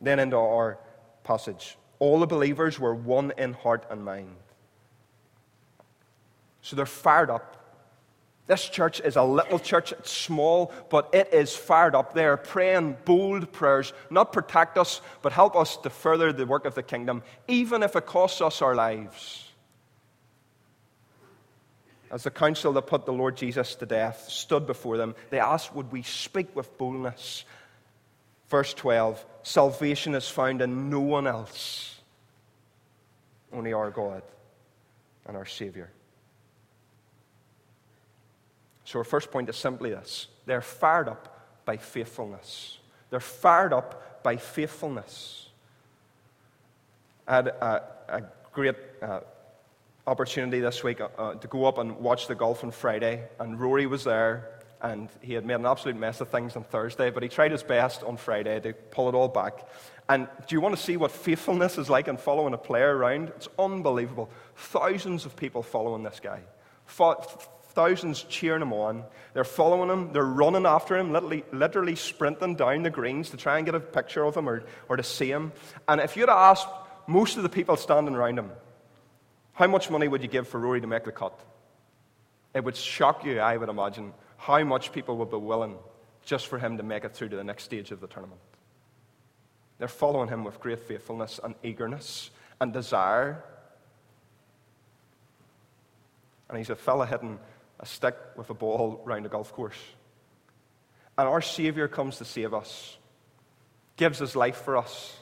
Then 0.00 0.18
into 0.18 0.36
our 0.36 0.78
passage. 1.24 1.76
All 1.98 2.20
the 2.20 2.26
believers 2.26 2.78
were 2.78 2.94
one 2.94 3.32
in 3.38 3.54
heart 3.54 3.86
and 3.90 4.04
mind. 4.04 4.36
So 6.60 6.76
they're 6.76 6.86
fired 6.86 7.30
up. 7.30 7.54
This 8.46 8.68
church 8.68 9.00
is 9.00 9.16
a 9.16 9.24
little 9.24 9.58
church, 9.58 9.90
it's 9.90 10.12
small, 10.12 10.72
but 10.88 11.12
it 11.12 11.32
is 11.32 11.56
fired 11.56 11.96
up. 11.96 12.14
They're 12.14 12.36
praying 12.36 12.98
bold 13.04 13.50
prayers, 13.50 13.92
not 14.08 14.32
protect 14.32 14.78
us, 14.78 15.00
but 15.22 15.32
help 15.32 15.56
us 15.56 15.76
to 15.78 15.90
further 15.90 16.32
the 16.32 16.46
work 16.46 16.64
of 16.64 16.76
the 16.76 16.82
kingdom, 16.82 17.24
even 17.48 17.82
if 17.82 17.96
it 17.96 18.06
costs 18.06 18.40
us 18.40 18.62
our 18.62 18.76
lives 18.76 19.45
as 22.10 22.22
the 22.22 22.30
council 22.30 22.72
that 22.74 22.82
put 22.82 23.06
the 23.06 23.12
Lord 23.12 23.36
Jesus 23.36 23.74
to 23.76 23.86
death 23.86 24.28
stood 24.28 24.66
before 24.66 24.96
them, 24.96 25.14
they 25.30 25.40
asked, 25.40 25.74
Would 25.74 25.92
we 25.92 26.02
speak 26.02 26.54
with 26.54 26.76
boldness? 26.78 27.44
Verse 28.48 28.74
12 28.74 29.24
Salvation 29.42 30.14
is 30.14 30.28
found 30.28 30.62
in 30.62 30.90
no 30.90 31.00
one 31.00 31.26
else, 31.26 31.96
only 33.52 33.72
our 33.72 33.90
God 33.90 34.22
and 35.26 35.36
our 35.36 35.46
Savior. 35.46 35.90
So, 38.84 39.00
our 39.00 39.04
first 39.04 39.32
point 39.32 39.48
is 39.48 39.56
simply 39.56 39.90
this 39.90 40.28
they're 40.46 40.62
fired 40.62 41.08
up 41.08 41.64
by 41.64 41.76
faithfulness. 41.76 42.78
They're 43.10 43.20
fired 43.20 43.72
up 43.72 44.22
by 44.22 44.36
faithfulness. 44.36 45.48
I 47.26 47.34
had 47.36 47.48
a, 47.48 47.82
a 48.08 48.22
great 48.52 48.76
uh, 49.02 49.20
opportunity 50.06 50.60
this 50.60 50.82
week 50.84 51.00
uh, 51.00 51.08
uh, 51.18 51.34
to 51.34 51.48
go 51.48 51.64
up 51.64 51.78
and 51.78 51.98
watch 51.98 52.28
the 52.28 52.34
golf 52.34 52.62
on 52.62 52.70
Friday, 52.70 53.24
and 53.38 53.58
Rory 53.58 53.86
was 53.86 54.04
there, 54.04 54.50
and 54.80 55.08
he 55.20 55.34
had 55.34 55.44
made 55.44 55.54
an 55.54 55.66
absolute 55.66 55.96
mess 55.96 56.20
of 56.20 56.28
things 56.28 56.54
on 56.54 56.64
Thursday, 56.64 57.10
but 57.10 57.22
he 57.22 57.28
tried 57.28 57.50
his 57.50 57.62
best 57.62 58.02
on 58.02 58.16
Friday 58.16 58.60
to 58.60 58.72
pull 58.72 59.08
it 59.08 59.14
all 59.14 59.28
back. 59.28 59.66
And 60.08 60.28
do 60.46 60.54
you 60.54 60.60
want 60.60 60.76
to 60.76 60.82
see 60.82 60.96
what 60.96 61.10
faithfulness 61.10 61.78
is 61.78 61.90
like 61.90 62.06
in 62.06 62.16
following 62.16 62.54
a 62.54 62.58
player 62.58 62.96
around? 62.96 63.30
It's 63.30 63.48
unbelievable. 63.58 64.30
Thousands 64.54 65.26
of 65.26 65.34
people 65.34 65.62
following 65.62 66.04
this 66.04 66.20
guy. 66.22 66.42
Thousands 66.86 68.22
cheering 68.22 68.62
him 68.62 68.72
on. 68.72 69.04
They're 69.34 69.44
following 69.44 69.90
him. 69.90 70.12
They're 70.12 70.24
running 70.24 70.64
after 70.64 70.96
him, 70.96 71.12
literally, 71.12 71.44
literally 71.52 71.96
sprinting 71.96 72.54
down 72.54 72.84
the 72.84 72.90
greens 72.90 73.30
to 73.30 73.36
try 73.36 73.56
and 73.56 73.66
get 73.66 73.74
a 73.74 73.80
picture 73.80 74.24
of 74.24 74.36
him 74.36 74.48
or, 74.48 74.62
or 74.88 74.96
to 74.96 75.02
see 75.02 75.30
him. 75.30 75.52
And 75.88 76.00
if 76.00 76.16
you'd 76.16 76.28
asked 76.28 76.68
most 77.08 77.36
of 77.36 77.42
the 77.42 77.48
people 77.48 77.76
standing 77.76 78.14
around 78.14 78.38
him, 78.38 78.52
how 79.56 79.66
much 79.66 79.88
money 79.88 80.06
would 80.06 80.22
you 80.22 80.28
give 80.28 80.46
for 80.46 80.60
Rory 80.60 80.82
to 80.82 80.86
make 80.86 81.04
the 81.04 81.12
cut? 81.12 81.40
It 82.54 82.62
would 82.62 82.76
shock 82.76 83.24
you, 83.24 83.40
I 83.40 83.56
would 83.56 83.70
imagine, 83.70 84.12
how 84.36 84.62
much 84.64 84.92
people 84.92 85.16
would 85.16 85.30
be 85.30 85.38
willing 85.38 85.76
just 86.26 86.46
for 86.48 86.58
him 86.58 86.76
to 86.76 86.82
make 86.82 87.04
it 87.04 87.14
through 87.14 87.30
to 87.30 87.36
the 87.36 87.44
next 87.44 87.64
stage 87.64 87.90
of 87.90 88.02
the 88.02 88.06
tournament. 88.06 88.40
They're 89.78 89.88
following 89.88 90.28
him 90.28 90.44
with 90.44 90.60
great 90.60 90.80
faithfulness 90.80 91.40
and 91.42 91.54
eagerness 91.62 92.30
and 92.60 92.70
desire. 92.70 93.42
And 96.50 96.58
he's 96.58 96.70
a 96.70 96.76
fella 96.76 97.06
hitting 97.06 97.38
a 97.80 97.86
stick 97.86 98.14
with 98.36 98.50
a 98.50 98.54
ball 98.54 99.00
round 99.06 99.24
a 99.24 99.30
golf 99.30 99.54
course. 99.54 99.78
And 101.16 101.26
our 101.26 101.40
Savior 101.40 101.88
comes 101.88 102.18
to 102.18 102.26
save 102.26 102.52
us, 102.52 102.98
gives 103.96 104.18
his 104.18 104.36
life 104.36 104.56
for 104.56 104.76
us. 104.76 105.16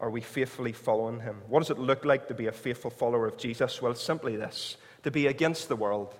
Are 0.00 0.10
we 0.10 0.22
faithfully 0.22 0.72
following 0.72 1.20
him? 1.20 1.42
What 1.48 1.60
does 1.60 1.70
it 1.70 1.78
look 1.78 2.04
like 2.04 2.28
to 2.28 2.34
be 2.34 2.46
a 2.46 2.52
faithful 2.52 2.90
follower 2.90 3.26
of 3.26 3.36
Jesus? 3.36 3.82
Well, 3.82 3.92
it's 3.92 4.02
simply 4.02 4.36
this 4.36 4.76
to 5.02 5.10
be 5.10 5.26
against 5.26 5.68
the 5.68 5.76
world, 5.76 6.14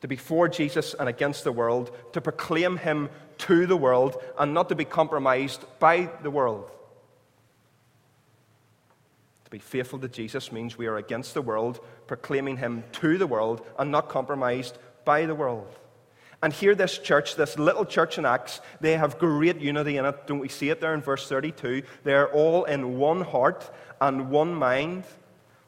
to 0.00 0.08
be 0.08 0.16
for 0.16 0.48
Jesus 0.48 0.94
and 0.94 1.08
against 1.08 1.44
the 1.44 1.52
world, 1.52 1.96
to 2.12 2.20
proclaim 2.20 2.76
him 2.76 3.08
to 3.38 3.66
the 3.66 3.76
world, 3.76 4.16
and 4.38 4.52
not 4.52 4.68
to 4.68 4.74
be 4.74 4.84
compromised 4.84 5.64
by 5.78 6.10
the 6.22 6.30
world. 6.30 6.70
To 9.44 9.50
be 9.50 9.58
faithful 9.58 10.00
to 10.00 10.08
Jesus 10.08 10.50
means 10.50 10.76
we 10.76 10.86
are 10.86 10.96
against 10.96 11.34
the 11.34 11.42
world, 11.42 11.80
proclaiming 12.06 12.56
him 12.56 12.84
to 12.92 13.18
the 13.18 13.26
world, 13.26 13.64
and 13.78 13.90
not 13.90 14.08
compromised 14.08 14.78
by 15.04 15.26
the 15.26 15.34
world. 15.34 15.68
And 16.42 16.52
here, 16.52 16.74
this 16.74 16.98
church, 16.98 17.36
this 17.36 17.56
little 17.56 17.84
church 17.84 18.18
in 18.18 18.26
Acts, 18.26 18.60
they 18.80 18.96
have 18.96 19.18
great 19.18 19.60
unity 19.60 19.96
in 19.96 20.04
it. 20.04 20.26
Don't 20.26 20.40
we 20.40 20.48
see 20.48 20.70
it 20.70 20.80
there 20.80 20.92
in 20.92 21.00
verse 21.00 21.28
32? 21.28 21.82
They're 22.02 22.32
all 22.32 22.64
in 22.64 22.98
one 22.98 23.20
heart 23.20 23.70
and 24.00 24.28
one 24.28 24.52
mind. 24.52 25.04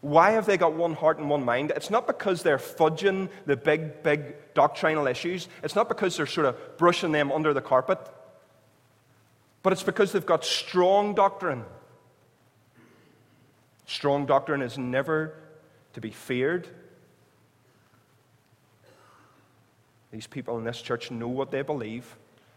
Why 0.01 0.33
have 0.33 0.47
they 0.47 0.57
got 0.57 0.75
one 0.75 0.95
heart 0.95 1.19
and 1.19 1.31
one 1.31 1.45
mind? 1.45 1.73
It's 1.77 1.91
not 1.91 2.09
because 2.09 2.43
they're 2.43 2.59
fudging 2.59 3.29
the 3.47 3.57
big, 3.57 4.03
big 4.03 4.35
doctrinal 4.55 5.07
issues. 5.07 5.49
It's 5.63 5.77
not 5.77 5.89
because 5.89 6.17
they're 6.17 6.27
sort 6.27 6.47
of 6.47 6.77
brushing 6.77 7.13
them 7.13 7.31
under 7.31 7.55
the 7.55 7.63
carpet. 7.63 8.01
But 9.63 9.73
it's 9.73 9.85
because 9.85 10.11
they've 10.13 10.27
got 10.27 10.45
strong 10.45 11.15
doctrine. 11.15 11.65
Strong 13.87 14.27
doctrine 14.27 14.61
is 14.61 14.77
never 14.77 15.37
to 15.93 16.01
be 16.01 16.11
feared, 16.11 16.69
These 20.15 20.29
people 20.29 20.59
in 20.59 20.65
this 20.65 20.81
church 20.81 21.11
know 21.11 21.27
what 21.27 21.51
they 21.51 21.63
believe 21.63 22.17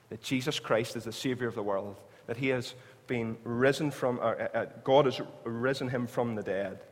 that 0.10 0.22
Jesus 0.22 0.60
Christ 0.60 0.96
is 0.96 1.06
the 1.06 1.12
Savior 1.12 1.48
of 1.48 1.56
the 1.56 1.64
world, 1.64 2.00
that 2.28 2.38
He 2.38 2.50
has 2.50 2.76
been 3.08 3.36
risen 3.44 3.90
from, 3.90 4.20
uh, 4.20 4.26
uh, 4.54 4.66
God 4.84 5.06
has 5.06 5.20
risen 5.44 5.90
Him 5.90 6.06
from 6.06 6.36
the 6.36 6.44
dead, 6.44 6.84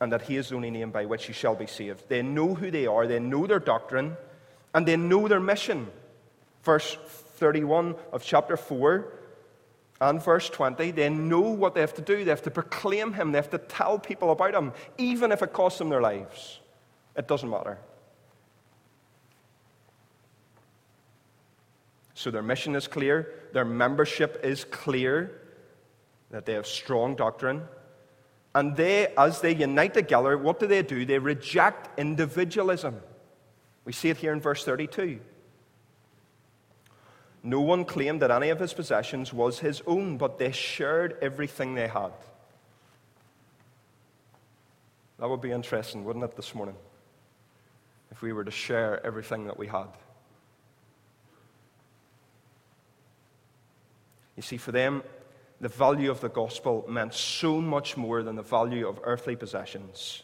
and 0.00 0.10
that 0.10 0.22
He 0.22 0.34
is 0.34 0.48
the 0.48 0.56
only 0.56 0.72
name 0.72 0.90
by 0.90 1.04
which 1.04 1.28
you 1.28 1.32
shall 1.32 1.54
be 1.54 1.68
saved. 1.68 2.08
They 2.08 2.22
know 2.22 2.56
who 2.56 2.72
they 2.72 2.88
are, 2.88 3.06
they 3.06 3.20
know 3.20 3.46
their 3.46 3.60
doctrine, 3.60 4.16
and 4.74 4.84
they 4.84 4.96
know 4.96 5.28
their 5.28 5.38
mission. 5.38 5.86
Verse 6.64 6.98
31 7.36 7.94
of 8.12 8.24
chapter 8.24 8.56
4 8.56 9.12
and 10.00 10.20
verse 10.20 10.50
20, 10.50 10.90
they 10.90 11.08
know 11.08 11.38
what 11.40 11.76
they 11.76 11.82
have 11.82 11.94
to 11.94 12.02
do. 12.02 12.24
They 12.24 12.30
have 12.30 12.42
to 12.42 12.50
proclaim 12.50 13.12
Him, 13.12 13.30
they 13.30 13.38
have 13.38 13.50
to 13.50 13.58
tell 13.58 14.00
people 14.00 14.32
about 14.32 14.56
Him, 14.56 14.72
even 14.98 15.30
if 15.30 15.40
it 15.40 15.52
costs 15.52 15.78
them 15.78 15.88
their 15.88 16.02
lives. 16.02 16.58
It 17.14 17.28
doesn't 17.28 17.48
matter. 17.48 17.78
So 22.18 22.32
their 22.32 22.42
mission 22.42 22.74
is 22.74 22.88
clear, 22.88 23.32
their 23.52 23.64
membership 23.64 24.40
is 24.42 24.64
clear, 24.64 25.40
that 26.32 26.46
they 26.46 26.54
have 26.54 26.66
strong 26.66 27.14
doctrine. 27.14 27.62
And 28.56 28.76
they, 28.76 29.14
as 29.16 29.40
they 29.40 29.54
unite 29.54 29.94
together, 29.94 30.36
what 30.36 30.58
do 30.58 30.66
they 30.66 30.82
do? 30.82 31.06
They 31.06 31.20
reject 31.20 31.96
individualism. 31.96 33.00
We 33.84 33.92
see 33.92 34.08
it 34.08 34.16
here 34.16 34.32
in 34.32 34.40
verse 34.40 34.64
32. 34.64 35.20
No 37.44 37.60
one 37.60 37.84
claimed 37.84 38.20
that 38.22 38.32
any 38.32 38.48
of 38.48 38.58
his 38.58 38.74
possessions 38.74 39.32
was 39.32 39.60
his 39.60 39.80
own, 39.86 40.18
but 40.18 40.40
they 40.40 40.50
shared 40.50 41.16
everything 41.22 41.76
they 41.76 41.86
had. 41.86 42.10
That 45.20 45.28
would 45.28 45.40
be 45.40 45.52
interesting, 45.52 46.02
wouldn't 46.02 46.24
it, 46.24 46.34
this 46.34 46.52
morning? 46.52 46.74
If 48.10 48.22
we 48.22 48.32
were 48.32 48.42
to 48.42 48.50
share 48.50 49.06
everything 49.06 49.46
that 49.46 49.56
we 49.56 49.68
had. 49.68 49.86
You 54.38 54.42
see, 54.42 54.56
for 54.56 54.70
them, 54.70 55.02
the 55.60 55.66
value 55.66 56.12
of 56.12 56.20
the 56.20 56.28
gospel 56.28 56.86
meant 56.88 57.12
so 57.12 57.60
much 57.60 57.96
more 57.96 58.22
than 58.22 58.36
the 58.36 58.42
value 58.42 58.86
of 58.86 59.00
earthly 59.02 59.34
possessions. 59.34 60.22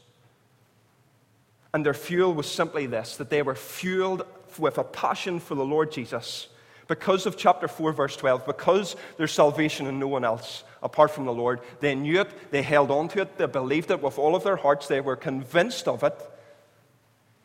And 1.73 1.85
their 1.85 1.95
fuel 1.95 2.33
was 2.33 2.49
simply 2.49 2.87
this 2.87 3.17
that 3.17 3.29
they 3.29 3.43
were 3.43 3.57
fueled 3.57 4.25
with 4.57 4.79
a 4.79 4.85
passion 4.85 5.41
for 5.41 5.57
the 5.57 5.65
Lord 5.65 5.91
Jesus. 5.91 6.47
Because 6.87 7.27
of 7.27 7.37
chapter 7.37 7.67
4, 7.67 7.93
verse 7.93 8.15
12, 8.15 8.47
because 8.47 8.95
there's 9.17 9.33
salvation 9.33 9.89
in 9.89 9.99
no 9.99 10.07
one 10.07 10.25
else 10.25 10.63
apart 10.81 11.11
from 11.11 11.25
the 11.25 11.33
Lord, 11.33 11.59
they 11.81 11.97
knew 11.97 12.21
it, 12.21 12.53
they 12.53 12.63
held 12.63 12.93
on 12.93 13.09
to 13.09 13.23
it, 13.23 13.37
they 13.37 13.47
believed 13.47 13.91
it 13.91 14.01
with 14.01 14.17
all 14.17 14.37
of 14.37 14.45
their 14.45 14.55
hearts, 14.55 14.87
they 14.87 15.01
were 15.01 15.17
convinced 15.17 15.89
of 15.89 16.05
it. 16.05 16.15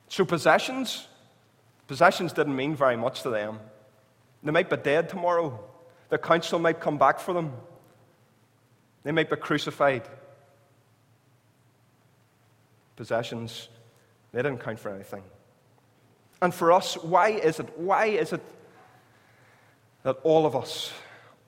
So, 0.07 0.23
possessions, 0.23 1.07
possessions 1.87 2.31
didn't 2.31 2.55
mean 2.55 2.75
very 2.75 2.95
much 2.95 3.23
to 3.23 3.31
them. 3.31 3.59
They 4.43 4.51
might 4.51 4.69
be 4.69 4.77
dead 4.77 5.09
tomorrow. 5.09 5.68
The 6.09 6.17
council 6.17 6.59
might 6.59 6.79
come 6.79 6.97
back 6.97 7.19
for 7.19 7.33
them. 7.33 7.53
They 9.03 9.11
might 9.11 9.29
be 9.29 9.35
crucified. 9.35 10.07
Possessions, 12.95 13.69
they 14.31 14.41
didn't 14.41 14.59
count 14.59 14.79
for 14.79 14.89
anything. 14.89 15.23
And 16.41 16.53
for 16.53 16.71
us, 16.71 16.95
why 16.95 17.29
is 17.29 17.59
it? 17.59 17.77
Why 17.77 18.07
is 18.07 18.33
it 18.33 18.41
that 20.03 20.17
all 20.23 20.45
of 20.45 20.55
us, 20.55 20.91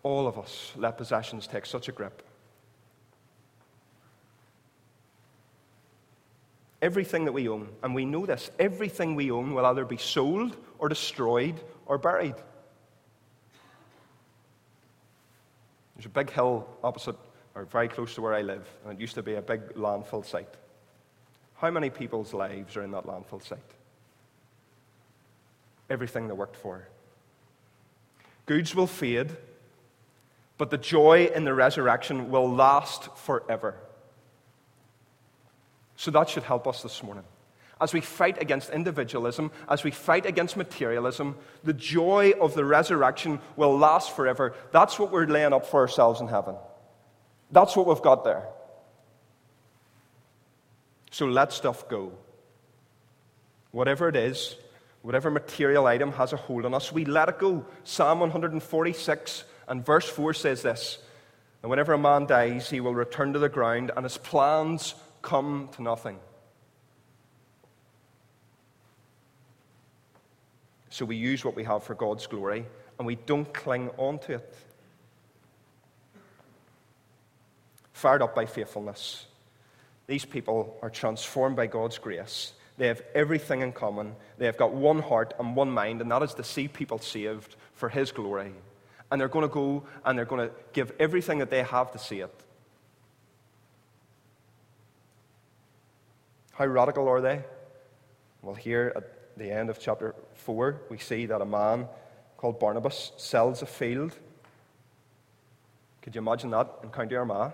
all 0.03 0.27
of 0.27 0.37
us, 0.37 0.71
let 0.75 0.97
possessions 0.97 1.47
take 1.47 1.65
such 1.65 1.87
a 1.89 1.91
grip? 1.91 2.23
Everything 6.81 7.25
that 7.25 7.31
we 7.31 7.47
own, 7.47 7.69
and 7.83 7.93
we 7.93 8.05
know 8.05 8.25
this, 8.25 8.49
everything 8.59 9.15
we 9.15 9.29
own 9.29 9.53
will 9.53 9.65
either 9.65 9.85
be 9.85 9.97
sold 9.97 10.57
or 10.79 10.89
destroyed 10.89 11.59
or 11.85 11.97
buried. 11.97 12.35
There's 16.01 16.07
a 16.07 16.09
big 16.09 16.31
hill 16.31 16.67
opposite, 16.83 17.15
or 17.53 17.65
very 17.65 17.87
close 17.87 18.15
to 18.15 18.23
where 18.23 18.33
I 18.33 18.41
live, 18.41 18.67
and 18.83 18.91
it 18.91 18.99
used 18.99 19.13
to 19.13 19.21
be 19.21 19.35
a 19.35 19.41
big 19.41 19.75
landfill 19.75 20.25
site. 20.25 20.49
How 21.57 21.69
many 21.69 21.91
people's 21.91 22.33
lives 22.33 22.75
are 22.75 22.81
in 22.81 22.89
that 22.89 23.05
landfill 23.05 23.47
site? 23.47 23.59
Everything 25.91 26.27
they 26.27 26.33
worked 26.33 26.55
for. 26.55 26.87
Goods 28.47 28.73
will 28.73 28.87
fade, 28.87 29.29
but 30.57 30.71
the 30.71 30.77
joy 30.79 31.29
in 31.35 31.43
the 31.43 31.53
resurrection 31.53 32.31
will 32.31 32.51
last 32.51 33.15
forever. 33.15 33.75
So 35.97 36.09
that 36.09 36.29
should 36.29 36.41
help 36.41 36.65
us 36.65 36.81
this 36.81 37.03
morning 37.03 37.25
as 37.81 37.93
we 37.93 38.01
fight 38.01 38.41
against 38.41 38.69
individualism, 38.69 39.51
as 39.67 39.83
we 39.83 39.91
fight 39.91 40.25
against 40.25 40.55
materialism, 40.55 41.35
the 41.63 41.73
joy 41.73 42.33
of 42.39 42.53
the 42.53 42.63
resurrection 42.63 43.39
will 43.55 43.77
last 43.77 44.15
forever. 44.15 44.53
That's 44.71 44.97
what 44.99 45.11
we're 45.11 45.25
laying 45.25 45.53
up 45.53 45.65
for 45.65 45.81
ourselves 45.81 46.21
in 46.21 46.27
heaven. 46.27 46.55
That's 47.51 47.75
what 47.75 47.87
we've 47.87 48.01
got 48.01 48.23
there. 48.23 48.47
So 51.09 51.25
let 51.25 51.51
stuff 51.51 51.89
go. 51.89 52.13
Whatever 53.71 54.07
it 54.07 54.15
is, 54.15 54.55
Whatever 55.01 55.31
material 55.31 55.87
item 55.87 56.11
has 56.13 56.31
a 56.31 56.37
hold 56.37 56.65
on 56.65 56.73
us, 56.73 56.91
we 56.91 57.05
let 57.05 57.29
it 57.29 57.39
go. 57.39 57.65
Psalm 57.83 58.19
146 58.19 59.43
and 59.67 59.85
verse 59.85 60.07
4 60.07 60.33
says 60.33 60.61
this 60.61 60.99
And 61.63 61.69
whenever 61.69 61.93
a 61.93 61.97
man 61.97 62.27
dies, 62.27 62.69
he 62.69 62.79
will 62.79 62.93
return 62.93 63.33
to 63.33 63.39
the 63.39 63.49
ground, 63.49 63.91
and 63.95 64.03
his 64.05 64.17
plans 64.17 64.93
come 65.21 65.69
to 65.73 65.81
nothing. 65.81 66.19
So 70.91 71.03
we 71.05 71.15
use 71.15 71.43
what 71.43 71.55
we 71.55 71.63
have 71.63 71.83
for 71.83 71.95
God's 71.95 72.27
glory, 72.27 72.65
and 72.99 73.07
we 73.07 73.15
don't 73.15 73.51
cling 73.51 73.89
on 73.97 74.19
to 74.19 74.35
it. 74.35 74.55
Fired 77.93 78.21
up 78.21 78.35
by 78.35 78.45
faithfulness, 78.45 79.25
these 80.05 80.25
people 80.25 80.77
are 80.83 80.89
transformed 80.89 81.55
by 81.55 81.65
God's 81.65 81.97
grace 81.97 82.53
they 82.81 82.87
have 82.87 83.03
everything 83.13 83.61
in 83.61 83.73
common. 83.73 84.15
They 84.39 84.47
have 84.47 84.57
got 84.57 84.73
one 84.73 85.03
heart 85.03 85.35
and 85.37 85.55
one 85.55 85.69
mind, 85.69 86.01
and 86.01 86.09
that 86.09 86.23
is 86.23 86.33
to 86.33 86.43
see 86.43 86.67
people 86.67 86.97
saved 86.97 87.55
for 87.75 87.89
His 87.89 88.11
glory. 88.11 88.53
And 89.11 89.21
they're 89.21 89.27
going 89.27 89.47
to 89.47 89.53
go 89.53 89.83
and 90.03 90.17
they're 90.17 90.25
going 90.25 90.49
to 90.49 90.55
give 90.73 90.91
everything 90.99 91.37
that 91.37 91.51
they 91.51 91.61
have 91.61 91.91
to 91.91 91.99
see 91.99 92.21
it. 92.21 92.33
How 96.53 96.65
radical 96.65 97.07
are 97.07 97.21
they? 97.21 97.43
Well, 98.41 98.55
here 98.55 98.93
at 98.95 99.20
the 99.37 99.51
end 99.51 99.69
of 99.69 99.79
chapter 99.79 100.15
4, 100.35 100.81
we 100.89 100.97
see 100.97 101.25
that 101.27 101.41
a 101.41 101.45
man 101.45 101.87
called 102.37 102.59
Barnabas 102.59 103.11
sells 103.17 103.61
a 103.61 103.65
field. 103.65 104.17
Could 106.01 106.15
you 106.15 106.19
imagine 106.19 106.49
that 106.51 106.79
in 106.83 106.89
County 106.89 107.15
Armagh? 107.15 107.53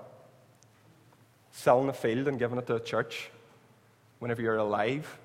Selling 1.52 1.90
a 1.90 1.94
field 1.94 2.28
and 2.28 2.40
giving 2.40 2.58
it 2.58 2.68
to 2.68 2.76
a 2.76 2.80
church 2.80 3.30
whenever 4.20 4.42
you're 4.42 4.58
alive. 4.58 5.18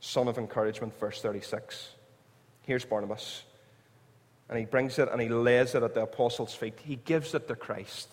Son 0.00 0.28
of 0.28 0.38
encouragement, 0.38 0.98
verse 0.98 1.20
36. 1.20 1.90
Here's 2.62 2.84
Barnabas. 2.84 3.42
And 4.48 4.58
he 4.58 4.64
brings 4.64 4.98
it 4.98 5.08
and 5.10 5.20
he 5.20 5.28
lays 5.28 5.74
it 5.74 5.82
at 5.82 5.94
the 5.94 6.02
apostles' 6.02 6.54
feet. 6.54 6.78
He 6.82 6.96
gives 6.96 7.34
it 7.34 7.46
to 7.48 7.54
Christ. 7.54 8.08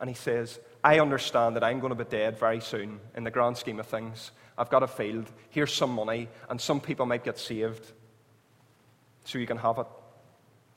And 0.00 0.08
he 0.08 0.14
says, 0.14 0.60
I 0.86 1.00
understand 1.00 1.56
that 1.56 1.64
I'm 1.64 1.80
going 1.80 1.90
to 1.90 2.04
be 2.04 2.08
dead 2.08 2.38
very 2.38 2.60
soon 2.60 3.00
in 3.16 3.24
the 3.24 3.30
grand 3.32 3.56
scheme 3.56 3.80
of 3.80 3.88
things. 3.88 4.30
I've 4.56 4.70
got 4.70 4.84
a 4.84 4.86
field. 4.86 5.28
Here's 5.50 5.74
some 5.74 5.90
money, 5.90 6.28
and 6.48 6.60
some 6.60 6.80
people 6.80 7.06
might 7.06 7.24
get 7.24 7.40
saved. 7.40 7.90
So 9.24 9.38
you 9.40 9.48
can 9.48 9.56
have 9.56 9.78
it. 9.78 9.86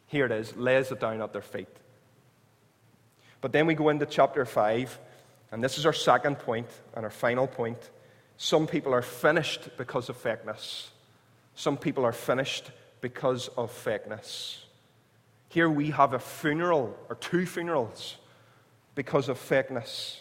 Here 0.08 0.26
it 0.26 0.32
is. 0.32 0.56
Lays 0.56 0.92
it 0.92 1.00
down 1.00 1.22
at 1.22 1.32
their 1.32 1.44
feet. 1.44 1.70
But 3.40 3.52
then 3.52 3.68
we 3.68 3.76
go 3.76 3.90
into 3.90 4.08
chapter 4.08 4.46
5, 4.46 4.98
and 5.52 5.64
this 5.64 5.78
is 5.78 5.86
our 5.86 5.94
second 5.94 6.40
point 6.40 6.70
and 6.96 7.06
our 7.06 7.12
final 7.12 7.46
point. 7.46 7.92
Some 8.38 8.66
people 8.66 8.96
are 8.96 9.04
finished 9.04 9.78
because 9.78 10.10
of 10.10 10.18
fakeness. 10.18 10.88
Some 11.54 11.78
people 11.78 12.04
are 12.04 12.14
finished 12.14 12.72
because 13.00 13.48
of 13.50 13.72
fakeness. 13.72 14.58
Here 15.50 15.70
we 15.70 15.92
have 15.92 16.16
a 16.16 16.20
funeral, 16.20 16.98
or 17.10 17.16
two 17.16 17.46
funerals, 17.46 18.16
because 19.00 19.30
of 19.30 19.40
fakeness. 19.40 20.20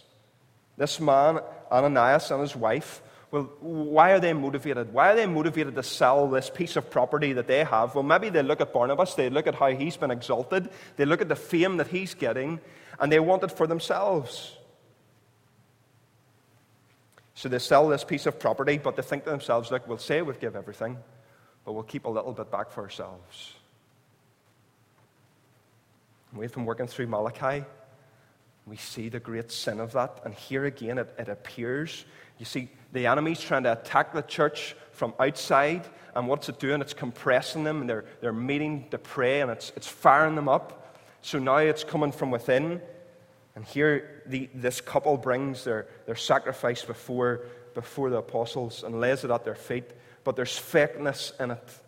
This 0.77 1.01
man, 1.01 1.41
Ananias, 1.69 2.31
and 2.31 2.41
his 2.41 2.55
wife, 2.55 3.03
well, 3.33 3.51
why 3.59 4.13
are 4.13 4.21
they 4.21 4.33
motivated? 4.33 4.93
Why 4.93 5.11
are 5.11 5.17
they 5.17 5.27
motivated 5.27 5.75
to 5.75 5.83
sell 5.83 6.29
this 6.29 6.49
piece 6.49 6.77
of 6.77 6.89
property 6.89 7.33
that 7.33 7.49
they 7.49 7.65
have? 7.65 7.97
Well, 7.97 8.05
maybe 8.05 8.29
they 8.29 8.45
look 8.45 8.61
at 8.61 8.73
Barnabas, 8.73 9.17
they 9.17 9.31
look 9.31 9.49
at 9.49 9.57
how 9.57 9.73
he's 9.73 9.97
been 9.97 10.13
exalted, 10.13 10.71
they 10.95 11.05
look 11.05 11.21
at 11.21 11.29
the 11.29 11.35
fame 11.35 11.79
that 11.79 11.89
he's 11.89 12.15
getting, 12.15 12.61
and 13.01 13.11
they 13.11 13.19
want 13.19 13.43
it 13.43 13.51
for 13.51 13.67
themselves. 13.67 14.57
So 17.35 17.49
they 17.49 17.59
sell 17.59 17.89
this 17.89 18.05
piece 18.05 18.27
of 18.27 18.39
property, 18.39 18.79
but 18.79 18.95
they 18.95 19.03
think 19.03 19.25
to 19.25 19.31
themselves, 19.31 19.73
look, 19.73 19.89
we'll 19.89 19.99
say 19.99 20.23
we've 20.23 20.39
give 20.39 20.55
everything, 20.55 20.99
but 21.65 21.73
we'll 21.73 21.83
keep 21.83 22.05
a 22.05 22.11
little 22.11 22.33
bit 22.33 22.49
back 22.53 22.71
for 22.71 22.83
ourselves. 22.83 23.55
We've 26.33 26.53
been 26.53 26.65
working 26.65 26.87
through 26.87 27.09
Malachi. 27.09 27.65
We 28.69 28.77
see 28.77 29.09
the 29.09 29.21
great 29.21 29.51
sin 29.51 29.81
of 29.81 29.93
that. 29.93 30.21
And 30.25 30.35
here 30.35 30.67
again, 30.67 30.99
it, 30.99 31.15
it 31.19 31.29
appears. 31.29 32.05
You 32.39 32.45
see, 32.45 32.69
the 32.93 33.07
enemy's 33.07 33.41
trying 33.41 33.63
to 33.65 33.73
attack 33.73 34.13
the 34.13 34.23
church 34.23 34.77
from 34.93 35.15
outside. 35.19 35.87
And 36.15 36.29
what's 36.29 36.49
it 36.49 36.59
doing? 36.59 36.81
It's 36.81 36.95
compressing 36.95 37.65
them, 37.65 37.81
and 37.81 37.89
they're, 37.89 38.05
they're 38.21 38.33
meeting 38.33 38.89
to 38.91 38.99
pray, 38.99 39.41
and 39.41 39.51
it's, 39.51 39.73
it's 39.77 39.87
firing 39.87 40.35
them 40.35 40.49
up. 40.49 40.97
So 41.23 41.39
now 41.39 41.59
it's 41.59 41.85
coming 41.85 42.13
from 42.13 42.31
within. 42.31 42.81
And 43.55 43.65
here, 43.65 44.23
the, 44.27 44.49
this 44.55 44.81
couple 44.81 45.17
brings 45.17 45.65
their, 45.65 45.89
their 46.07 46.17
sacrifice 46.17 46.85
before, 46.85 47.47
before 47.75 48.11
the 48.11 48.19
apostles 48.19 48.85
and 48.85 49.01
lays 49.01 49.25
it 49.25 49.31
at 49.31 49.45
their 49.45 49.55
feet. 49.55 49.91
But 50.25 50.37
there's 50.37 50.59
fakeness 50.59 51.39
in 51.41 51.53
it. 51.53 51.79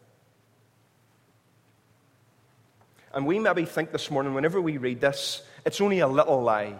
And 3.13 3.27
we 3.27 3.39
maybe 3.39 3.65
think 3.65 3.93
this 3.93 4.11
morning, 4.11 4.35
whenever 4.35 4.61
we 4.61 4.77
read 4.77 5.01
this, 5.01 5.43
it's 5.65 5.81
only 5.81 5.99
a 6.01 6.09
little 6.09 6.43
lie. 6.43 6.77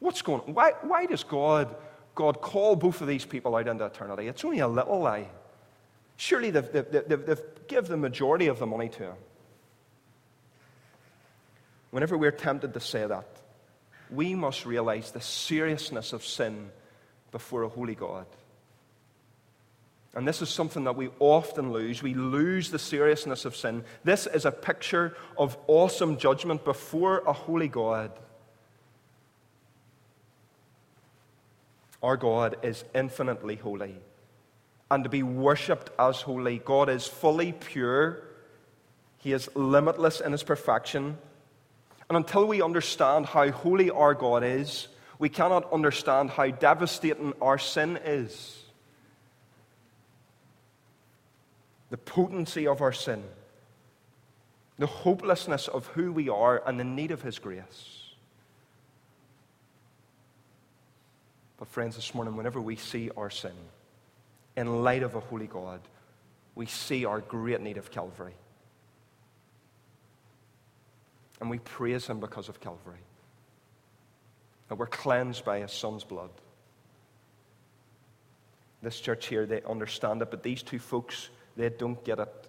What's 0.00 0.22
going 0.22 0.40
on? 0.42 0.54
Why, 0.54 0.72
why 0.82 1.06
does 1.06 1.22
God, 1.24 1.74
God 2.14 2.40
call 2.40 2.74
both 2.74 3.00
of 3.00 3.06
these 3.06 3.24
people 3.24 3.54
out 3.54 3.68
into 3.68 3.84
eternity? 3.84 4.28
It's 4.28 4.44
only 4.44 4.58
a 4.58 4.68
little 4.68 5.00
lie. 5.00 5.28
Surely 6.16 6.50
they've, 6.50 6.72
they've, 6.72 6.90
they've, 6.90 7.26
they've 7.26 7.42
give 7.68 7.86
the 7.86 7.96
majority 7.96 8.48
of 8.48 8.58
the 8.58 8.66
money 8.66 8.88
to 8.88 9.04
him. 9.04 9.14
Whenever 11.90 12.18
we're 12.18 12.30
tempted 12.30 12.74
to 12.74 12.80
say 12.80 13.06
that, 13.06 13.26
we 14.10 14.34
must 14.34 14.66
realize 14.66 15.12
the 15.12 15.20
seriousness 15.20 16.12
of 16.12 16.24
sin 16.24 16.70
before 17.30 17.62
a 17.62 17.68
holy 17.68 17.94
God. 17.94 18.26
And 20.14 20.26
this 20.26 20.42
is 20.42 20.48
something 20.50 20.84
that 20.84 20.96
we 20.96 21.10
often 21.20 21.72
lose. 21.72 22.02
We 22.02 22.14
lose 22.14 22.70
the 22.70 22.78
seriousness 22.78 23.44
of 23.44 23.54
sin. 23.54 23.84
This 24.02 24.26
is 24.26 24.44
a 24.44 24.50
picture 24.50 25.16
of 25.38 25.56
awesome 25.68 26.16
judgment 26.16 26.64
before 26.64 27.20
a 27.20 27.32
holy 27.32 27.68
God. 27.68 28.10
Our 32.02 32.16
God 32.16 32.56
is 32.62 32.84
infinitely 32.94 33.56
holy. 33.56 33.96
And 34.90 35.04
to 35.04 35.10
be 35.10 35.22
worshipped 35.22 35.90
as 35.98 36.22
holy, 36.22 36.58
God 36.58 36.88
is 36.88 37.06
fully 37.06 37.52
pure. 37.52 38.24
He 39.18 39.32
is 39.32 39.48
limitless 39.54 40.20
in 40.20 40.32
his 40.32 40.42
perfection. 40.42 41.18
And 42.08 42.16
until 42.16 42.48
we 42.48 42.62
understand 42.62 43.26
how 43.26 43.48
holy 43.52 43.90
our 43.90 44.14
God 44.14 44.42
is, 44.42 44.88
we 45.20 45.28
cannot 45.28 45.72
understand 45.72 46.30
how 46.30 46.48
devastating 46.48 47.34
our 47.40 47.58
sin 47.58 48.00
is. 48.04 48.64
The 51.90 51.98
potency 51.98 52.66
of 52.66 52.80
our 52.80 52.92
sin, 52.92 53.22
the 54.78 54.86
hopelessness 54.86 55.68
of 55.68 55.86
who 55.88 56.12
we 56.12 56.28
are, 56.28 56.62
and 56.66 56.78
the 56.78 56.84
need 56.84 57.10
of 57.10 57.22
His 57.22 57.38
grace. 57.38 58.00
But, 61.58 61.68
friends, 61.68 61.96
this 61.96 62.14
morning, 62.14 62.36
whenever 62.36 62.60
we 62.60 62.76
see 62.76 63.10
our 63.16 63.28
sin 63.28 63.52
in 64.56 64.82
light 64.82 65.02
of 65.02 65.14
a 65.14 65.20
holy 65.20 65.46
God, 65.46 65.80
we 66.54 66.66
see 66.66 67.04
our 67.04 67.20
great 67.20 67.60
need 67.60 67.76
of 67.76 67.90
Calvary. 67.90 68.34
And 71.40 71.50
we 71.50 71.58
praise 71.58 72.06
him 72.06 72.20
because 72.20 72.48
of 72.48 72.60
Calvary. 72.60 73.00
That 74.68 74.76
we're 74.76 74.86
cleansed 74.86 75.44
by 75.44 75.60
his 75.60 75.72
son's 75.72 76.04
blood. 76.04 76.30
This 78.82 79.00
church 79.00 79.26
here, 79.26 79.46
they 79.46 79.62
understand 79.62 80.22
it, 80.22 80.30
but 80.30 80.42
these 80.42 80.62
two 80.62 80.78
folks, 80.78 81.28
they 81.60 81.68
don't 81.68 82.02
get 82.04 82.18
it. 82.18 82.48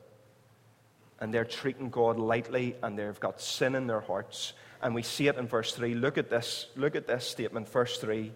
And 1.19 1.33
they're 1.33 1.45
treating 1.45 1.89
God 1.89 2.17
lightly, 2.17 2.75
and 2.81 2.97
they've 2.97 3.19
got 3.19 3.39
sin 3.41 3.75
in 3.75 3.87
their 3.87 4.01
hearts. 4.01 4.53
And 4.81 4.95
we 4.95 5.03
see 5.03 5.27
it 5.27 5.37
in 5.37 5.47
verse 5.47 5.73
3. 5.73 5.93
Look 5.93 6.17
at 6.17 6.29
this. 6.29 6.67
Look 6.75 6.95
at 6.95 7.07
this 7.07 7.27
statement, 7.27 7.69
verse 7.69 7.97
3. 7.99 8.31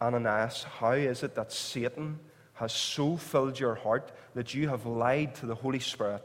Ananias, 0.00 0.64
how 0.64 0.92
is 0.92 1.22
it 1.22 1.34
that 1.34 1.52
Satan 1.52 2.18
has 2.54 2.72
so 2.72 3.16
filled 3.16 3.58
your 3.58 3.74
heart 3.74 4.12
that 4.34 4.54
you 4.54 4.68
have 4.68 4.86
lied 4.86 5.34
to 5.36 5.46
the 5.46 5.54
Holy 5.54 5.78
Spirit 5.80 6.24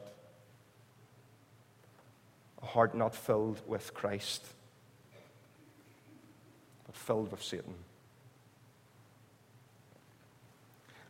a 2.61 2.65
heart 2.65 2.95
not 2.95 3.15
filled 3.15 3.61
with 3.67 3.93
Christ, 3.93 4.43
but 6.85 6.95
filled 6.95 7.31
with 7.31 7.43
Satan. 7.43 7.75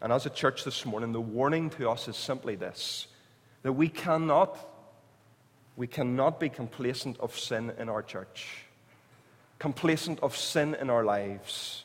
And 0.01 0.13
as 0.13 0.25
a 0.25 0.29
church 0.29 0.63
this 0.63 0.85
morning, 0.85 1.11
the 1.11 1.21
warning 1.21 1.69
to 1.71 1.89
us 1.89 2.07
is 2.07 2.15
simply 2.15 2.55
this 2.55 3.07
that 3.63 3.73
we 3.73 3.89
cannot, 3.89 4.57
we 5.75 5.87
cannot 5.87 6.39
be 6.39 6.49
complacent 6.49 7.19
of 7.19 7.37
sin 7.37 7.73
in 7.77 7.89
our 7.89 8.03
church, 8.03 8.65
complacent 9.59 10.19
of 10.21 10.37
sin 10.37 10.75
in 10.75 10.89
our 10.89 11.03
lives. 11.03 11.83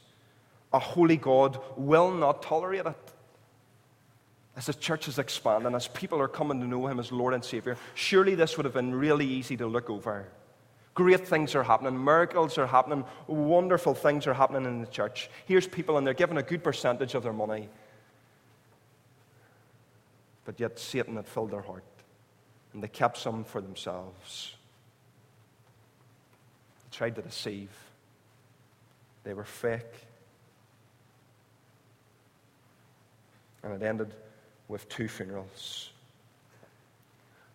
A 0.73 0.79
holy 0.79 1.17
God 1.17 1.59
will 1.77 2.11
not 2.11 2.43
tolerate 2.43 2.87
it 2.87 3.13
as 4.57 4.67
the 4.67 4.75
church 4.75 5.09
is 5.09 5.19
expanding, 5.19 5.75
as 5.75 5.89
people 5.89 6.21
are 6.21 6.29
coming 6.29 6.61
to 6.61 6.67
know 6.67 6.87
him 6.87 7.01
as 7.01 7.11
Lord 7.11 7.33
and 7.33 7.45
Savior, 7.45 7.77
surely 7.95 8.35
this 8.35 8.57
would 8.57 8.65
have 8.65 8.75
been 8.75 8.95
really 8.95 9.27
easy 9.27 9.57
to 9.57 9.67
look 9.67 9.89
over. 9.89 10.29
Great 10.95 11.27
things 11.27 11.55
are 11.55 11.63
happening, 11.63 12.03
miracles 12.05 12.59
are 12.59 12.67
happening, 12.67 13.05
wonderful 13.27 13.95
things 13.95 14.27
are 14.27 14.35
happening 14.35 14.67
in 14.67 14.83
the 14.83 14.87
church. 14.87 15.31
Here's 15.47 15.67
people, 15.67 15.97
and 15.97 16.07
they're 16.07 16.13
given 16.13 16.37
a 16.37 16.43
good 16.43 16.63
percentage 16.63 17.15
of 17.15 17.23
their 17.23 17.33
money. 17.33 17.71
But 20.45 20.59
yet, 20.59 20.79
Satan 20.79 21.17
had 21.17 21.27
filled 21.27 21.53
their 21.53 21.61
heart, 21.61 21.85
and 22.73 22.83
they 22.83 22.89
kept 22.89 23.19
some 23.19 23.45
for 23.45 23.61
themselves. 23.61 24.55
They 26.85 26.97
tried 26.97 27.15
to 27.17 27.23
deceive, 27.23 27.71
they 29.25 29.35
were 29.35 29.45
fake. 29.45 30.07
And 33.63 33.81
it 33.81 33.87
ended 33.87 34.13
with 34.67 34.89
two 34.89 35.07
funerals. 35.07 35.91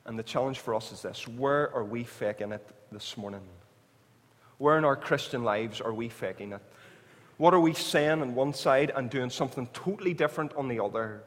And 0.06 0.18
the 0.18 0.24
challenge 0.24 0.60
for 0.60 0.74
us 0.74 0.94
is 0.94 1.02
this 1.02 1.28
where 1.28 1.74
are 1.76 1.84
we 1.84 2.06
faking 2.06 2.54
it 2.54 2.66
this 2.92 3.18
morning? 3.18 3.42
Where 4.58 4.78
in 4.78 4.86
our 4.86 4.96
Christian 4.96 5.44
lives 5.44 5.82
are 5.82 5.94
we 5.94 6.08
faking 6.08 6.54
it? 6.54 6.62
What 7.38 7.54
are 7.54 7.60
we 7.60 7.74
saying 7.74 8.22
on 8.22 8.34
one 8.34 8.54
side 8.54 8.92
and 8.96 9.10
doing 9.10 9.30
something 9.30 9.68
totally 9.74 10.14
different 10.14 10.54
on 10.56 10.70
the 10.70 10.80
other? 10.80 11.22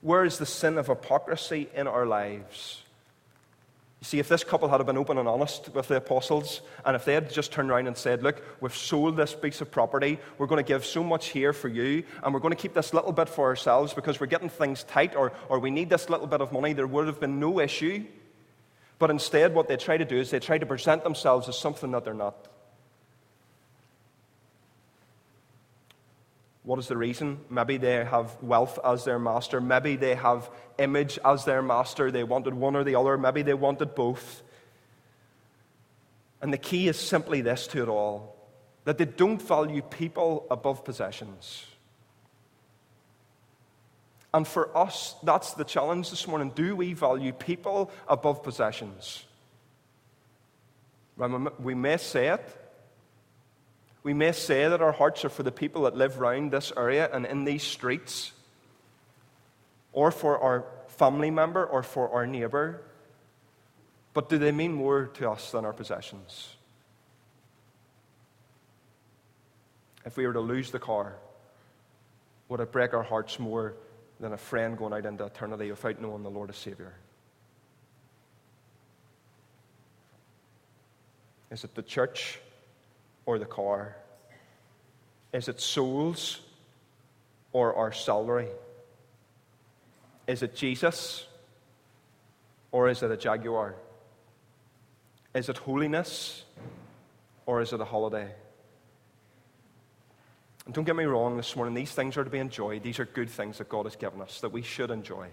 Where 0.00 0.24
is 0.24 0.38
the 0.38 0.46
sin 0.46 0.78
of 0.78 0.86
hypocrisy 0.86 1.68
in 1.74 1.86
our 1.86 2.06
lives? 2.06 2.82
You 4.00 4.04
see, 4.04 4.18
if 4.20 4.28
this 4.28 4.44
couple 4.44 4.68
had 4.68 4.84
been 4.86 4.96
open 4.96 5.18
and 5.18 5.26
honest 5.26 5.74
with 5.74 5.88
the 5.88 5.96
apostles, 5.96 6.60
and 6.84 6.94
if 6.94 7.04
they 7.04 7.14
had 7.14 7.32
just 7.32 7.50
turned 7.50 7.68
around 7.68 7.88
and 7.88 7.96
said, 7.96 8.22
Look, 8.22 8.40
we've 8.60 8.74
sold 8.74 9.16
this 9.16 9.34
piece 9.34 9.60
of 9.60 9.72
property, 9.72 10.20
we're 10.38 10.46
going 10.46 10.64
to 10.64 10.68
give 10.68 10.86
so 10.86 11.02
much 11.02 11.28
here 11.28 11.52
for 11.52 11.66
you, 11.66 12.04
and 12.22 12.32
we're 12.32 12.38
going 12.38 12.54
to 12.54 12.60
keep 12.60 12.74
this 12.74 12.94
little 12.94 13.10
bit 13.10 13.28
for 13.28 13.46
ourselves 13.46 13.94
because 13.94 14.20
we're 14.20 14.28
getting 14.28 14.48
things 14.48 14.84
tight, 14.84 15.16
or, 15.16 15.32
or 15.48 15.58
we 15.58 15.72
need 15.72 15.90
this 15.90 16.08
little 16.08 16.28
bit 16.28 16.40
of 16.40 16.52
money, 16.52 16.74
there 16.74 16.86
would 16.86 17.08
have 17.08 17.18
been 17.18 17.40
no 17.40 17.58
issue. 17.58 18.04
But 19.00 19.10
instead, 19.10 19.52
what 19.52 19.66
they 19.66 19.76
try 19.76 19.96
to 19.96 20.04
do 20.04 20.16
is 20.16 20.30
they 20.30 20.38
try 20.38 20.58
to 20.58 20.66
present 20.66 21.02
themselves 21.02 21.48
as 21.48 21.58
something 21.58 21.90
that 21.90 22.04
they're 22.04 22.14
not. 22.14 22.46
What 26.68 26.78
is 26.78 26.88
the 26.88 26.98
reason? 26.98 27.40
Maybe 27.48 27.78
they 27.78 28.04
have 28.04 28.36
wealth 28.42 28.78
as 28.84 29.02
their 29.06 29.18
master. 29.18 29.58
Maybe 29.58 29.96
they 29.96 30.14
have 30.14 30.50
image 30.78 31.18
as 31.24 31.46
their 31.46 31.62
master. 31.62 32.10
They 32.10 32.24
wanted 32.24 32.52
one 32.52 32.76
or 32.76 32.84
the 32.84 32.94
other. 32.94 33.16
Maybe 33.16 33.40
they 33.40 33.54
wanted 33.54 33.94
both. 33.94 34.42
And 36.42 36.52
the 36.52 36.58
key 36.58 36.86
is 36.86 36.98
simply 36.98 37.40
this 37.40 37.68
to 37.68 37.82
it 37.84 37.88
all 37.88 38.36
that 38.84 38.98
they 38.98 39.06
don't 39.06 39.40
value 39.40 39.80
people 39.80 40.46
above 40.50 40.84
possessions. 40.84 41.64
And 44.34 44.46
for 44.46 44.76
us, 44.76 45.14
that's 45.22 45.54
the 45.54 45.64
challenge 45.64 46.10
this 46.10 46.28
morning. 46.28 46.52
Do 46.54 46.76
we 46.76 46.92
value 46.92 47.32
people 47.32 47.90
above 48.06 48.42
possessions? 48.42 49.24
We 51.16 51.74
may 51.74 51.96
say 51.96 52.28
it, 52.28 52.67
we 54.02 54.14
may 54.14 54.32
say 54.32 54.68
that 54.68 54.80
our 54.80 54.92
hearts 54.92 55.24
are 55.24 55.28
for 55.28 55.42
the 55.42 55.52
people 55.52 55.82
that 55.82 55.96
live 55.96 56.18
round 56.18 56.50
this 56.50 56.72
area 56.76 57.10
and 57.12 57.26
in 57.26 57.44
these 57.44 57.62
streets, 57.62 58.32
or 59.92 60.10
for 60.10 60.38
our 60.38 60.64
family 60.88 61.30
member 61.30 61.64
or 61.64 61.82
for 61.82 62.10
our 62.10 62.26
neighbor. 62.26 62.82
But 64.14 64.28
do 64.28 64.38
they 64.38 64.52
mean 64.52 64.72
more 64.72 65.06
to 65.14 65.30
us 65.30 65.50
than 65.50 65.64
our 65.64 65.72
possessions? 65.72 66.54
If 70.04 70.16
we 70.16 70.26
were 70.26 70.32
to 70.32 70.40
lose 70.40 70.70
the 70.70 70.78
car, 70.78 71.16
would 72.48 72.60
it 72.60 72.72
break 72.72 72.94
our 72.94 73.02
hearts 73.02 73.38
more 73.38 73.74
than 74.20 74.32
a 74.32 74.38
friend 74.38 74.76
going 74.76 74.92
out 74.92 75.06
into 75.06 75.24
eternity 75.24 75.70
without 75.70 76.00
knowing 76.00 76.22
the 76.22 76.30
Lord 76.30 76.50
as 76.50 76.56
Savior? 76.56 76.94
Is 81.50 81.64
it 81.64 81.74
the 81.74 81.82
church 81.82 82.40
or 83.28 83.38
the 83.38 83.44
car? 83.44 83.94
Is 85.34 85.48
it 85.48 85.60
souls 85.60 86.40
or 87.52 87.74
our 87.74 87.92
salary? 87.92 88.48
Is 90.26 90.42
it 90.42 90.56
Jesus 90.56 91.26
or 92.72 92.88
is 92.88 93.02
it 93.02 93.10
a 93.10 93.18
Jaguar? 93.18 93.74
Is 95.34 95.50
it 95.50 95.58
holiness 95.58 96.42
or 97.44 97.60
is 97.60 97.74
it 97.74 97.80
a 97.82 97.84
holiday? 97.84 98.32
And 100.64 100.74
don't 100.74 100.84
get 100.84 100.96
me 100.96 101.04
wrong 101.04 101.36
this 101.36 101.54
morning, 101.54 101.74
these 101.74 101.92
things 101.92 102.16
are 102.16 102.24
to 102.24 102.30
be 102.30 102.38
enjoyed. 102.38 102.82
These 102.82 102.98
are 102.98 103.04
good 103.04 103.28
things 103.28 103.58
that 103.58 103.68
God 103.68 103.84
has 103.84 103.96
given 103.96 104.22
us 104.22 104.40
that 104.40 104.52
we 104.52 104.62
should 104.62 104.90
enjoy. 104.90 105.28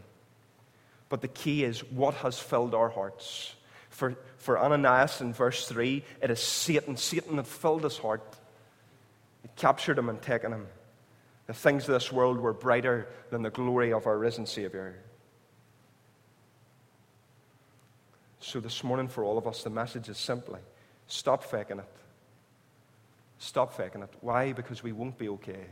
But 1.07 1.21
the 1.21 1.29
key 1.29 1.63
is 1.63 1.79
what 1.79 2.15
has 2.15 2.37
filled 2.37 2.75
our 2.75 2.89
hearts. 2.89 3.54
For, 3.95 4.13
for 4.39 4.59
Ananias 4.59 5.21
in 5.21 5.31
verse 5.31 5.69
3, 5.69 6.03
it 6.21 6.29
is 6.29 6.41
Satan. 6.41 6.97
Satan 6.97 7.37
had 7.37 7.47
filled 7.47 7.85
his 7.85 7.97
heart. 7.97 8.35
It 9.45 9.55
captured 9.55 9.97
him 9.97 10.09
and 10.09 10.21
taken 10.21 10.51
him. 10.51 10.67
The 11.47 11.53
things 11.53 11.87
of 11.87 11.93
this 11.93 12.11
world 12.11 12.41
were 12.41 12.51
brighter 12.51 13.07
than 13.29 13.41
the 13.41 13.49
glory 13.49 13.93
of 13.93 14.05
our 14.05 14.17
risen 14.17 14.47
Savior. 14.47 15.01
So, 18.41 18.59
this 18.59 18.83
morning, 18.83 19.07
for 19.07 19.23
all 19.23 19.37
of 19.37 19.47
us, 19.47 19.63
the 19.63 19.69
message 19.69 20.09
is 20.09 20.17
simply 20.17 20.59
stop 21.07 21.45
faking 21.45 21.79
it. 21.79 21.85
Stop 23.37 23.77
faking 23.77 24.01
it. 24.01 24.13
Why? 24.19 24.51
Because 24.51 24.83
we 24.83 24.91
won't 24.91 25.17
be 25.17 25.29
okay. 25.29 25.67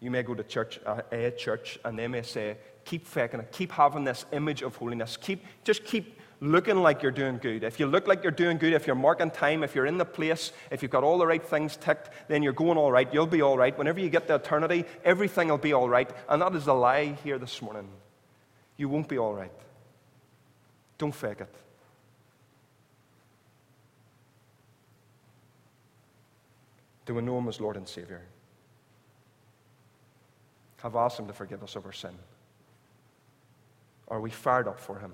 You 0.00 0.10
may 0.10 0.22
go 0.22 0.32
to 0.32 0.42
church, 0.42 0.80
uh, 0.86 1.02
a 1.12 1.30
church, 1.32 1.78
and 1.84 1.98
they 1.98 2.08
may 2.08 2.22
say, 2.22 2.56
keep 2.86 3.06
faking 3.06 3.40
it, 3.40 3.52
keep 3.52 3.72
having 3.72 4.04
this 4.04 4.24
image 4.32 4.62
of 4.62 4.74
holiness, 4.76 5.18
keep, 5.18 5.44
just 5.64 5.84
keep 5.84 6.18
looking 6.40 6.76
like 6.76 7.02
you're 7.02 7.12
doing 7.12 7.38
good. 7.38 7.64
If 7.64 7.80
you 7.80 7.86
look 7.86 8.06
like 8.06 8.22
you're 8.22 8.30
doing 8.30 8.58
good, 8.58 8.72
if 8.72 8.86
you're 8.86 8.96
marking 8.96 9.30
time, 9.30 9.62
if 9.62 9.74
you're 9.74 9.86
in 9.86 9.98
the 9.98 10.04
place, 10.04 10.52
if 10.70 10.82
you've 10.82 10.90
got 10.90 11.02
all 11.02 11.18
the 11.18 11.26
right 11.26 11.44
things 11.44 11.76
ticked, 11.76 12.10
then 12.28 12.42
you're 12.42 12.52
going 12.52 12.78
all 12.78 12.92
right. 12.92 13.12
You'll 13.12 13.26
be 13.26 13.42
all 13.42 13.58
right. 13.58 13.76
Whenever 13.76 14.00
you 14.00 14.08
get 14.08 14.28
to 14.28 14.36
eternity, 14.36 14.84
everything 15.04 15.48
will 15.48 15.58
be 15.58 15.72
all 15.72 15.88
right. 15.88 16.10
And 16.28 16.40
that 16.40 16.54
is 16.54 16.68
a 16.68 16.72
lie 16.72 17.16
here 17.24 17.38
this 17.38 17.60
morning. 17.60 17.88
You 18.76 18.88
won't 18.88 19.08
be 19.08 19.18
all 19.18 19.34
right. 19.34 19.52
Don't 20.98 21.14
fake 21.14 21.40
it. 21.40 21.54
Do 27.04 27.14
we 27.14 27.22
know 27.22 27.38
Him 27.38 27.48
as 27.48 27.60
Lord 27.60 27.76
and 27.76 27.88
Savior? 27.88 28.22
Have 30.82 30.96
asked 30.96 31.18
Him 31.18 31.26
to 31.26 31.32
forgive 31.32 31.62
us 31.62 31.76
of 31.76 31.86
our 31.86 31.92
sin? 31.92 32.16
Are 34.08 34.20
we 34.20 34.30
fired 34.30 34.68
up 34.68 34.78
for 34.78 34.98
Him? 34.98 35.12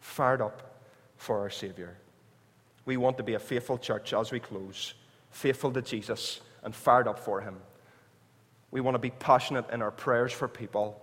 Fired 0.00 0.40
up 0.40 0.82
for 1.16 1.40
our 1.40 1.50
Savior? 1.50 1.96
We 2.84 2.96
want 2.96 3.16
to 3.18 3.22
be 3.22 3.34
a 3.34 3.38
faithful 3.38 3.78
church 3.78 4.12
as 4.12 4.32
we 4.32 4.40
close, 4.40 4.94
faithful 5.30 5.72
to 5.72 5.82
Jesus 5.82 6.40
and 6.62 6.74
fired 6.74 7.08
up 7.08 7.18
for 7.18 7.40
Him. 7.40 7.56
We 8.70 8.80
want 8.80 8.94
to 8.94 9.00
be 9.00 9.10
passionate 9.10 9.70
in 9.70 9.82
our 9.82 9.90
prayers 9.90 10.32
for 10.32 10.48
people, 10.48 11.00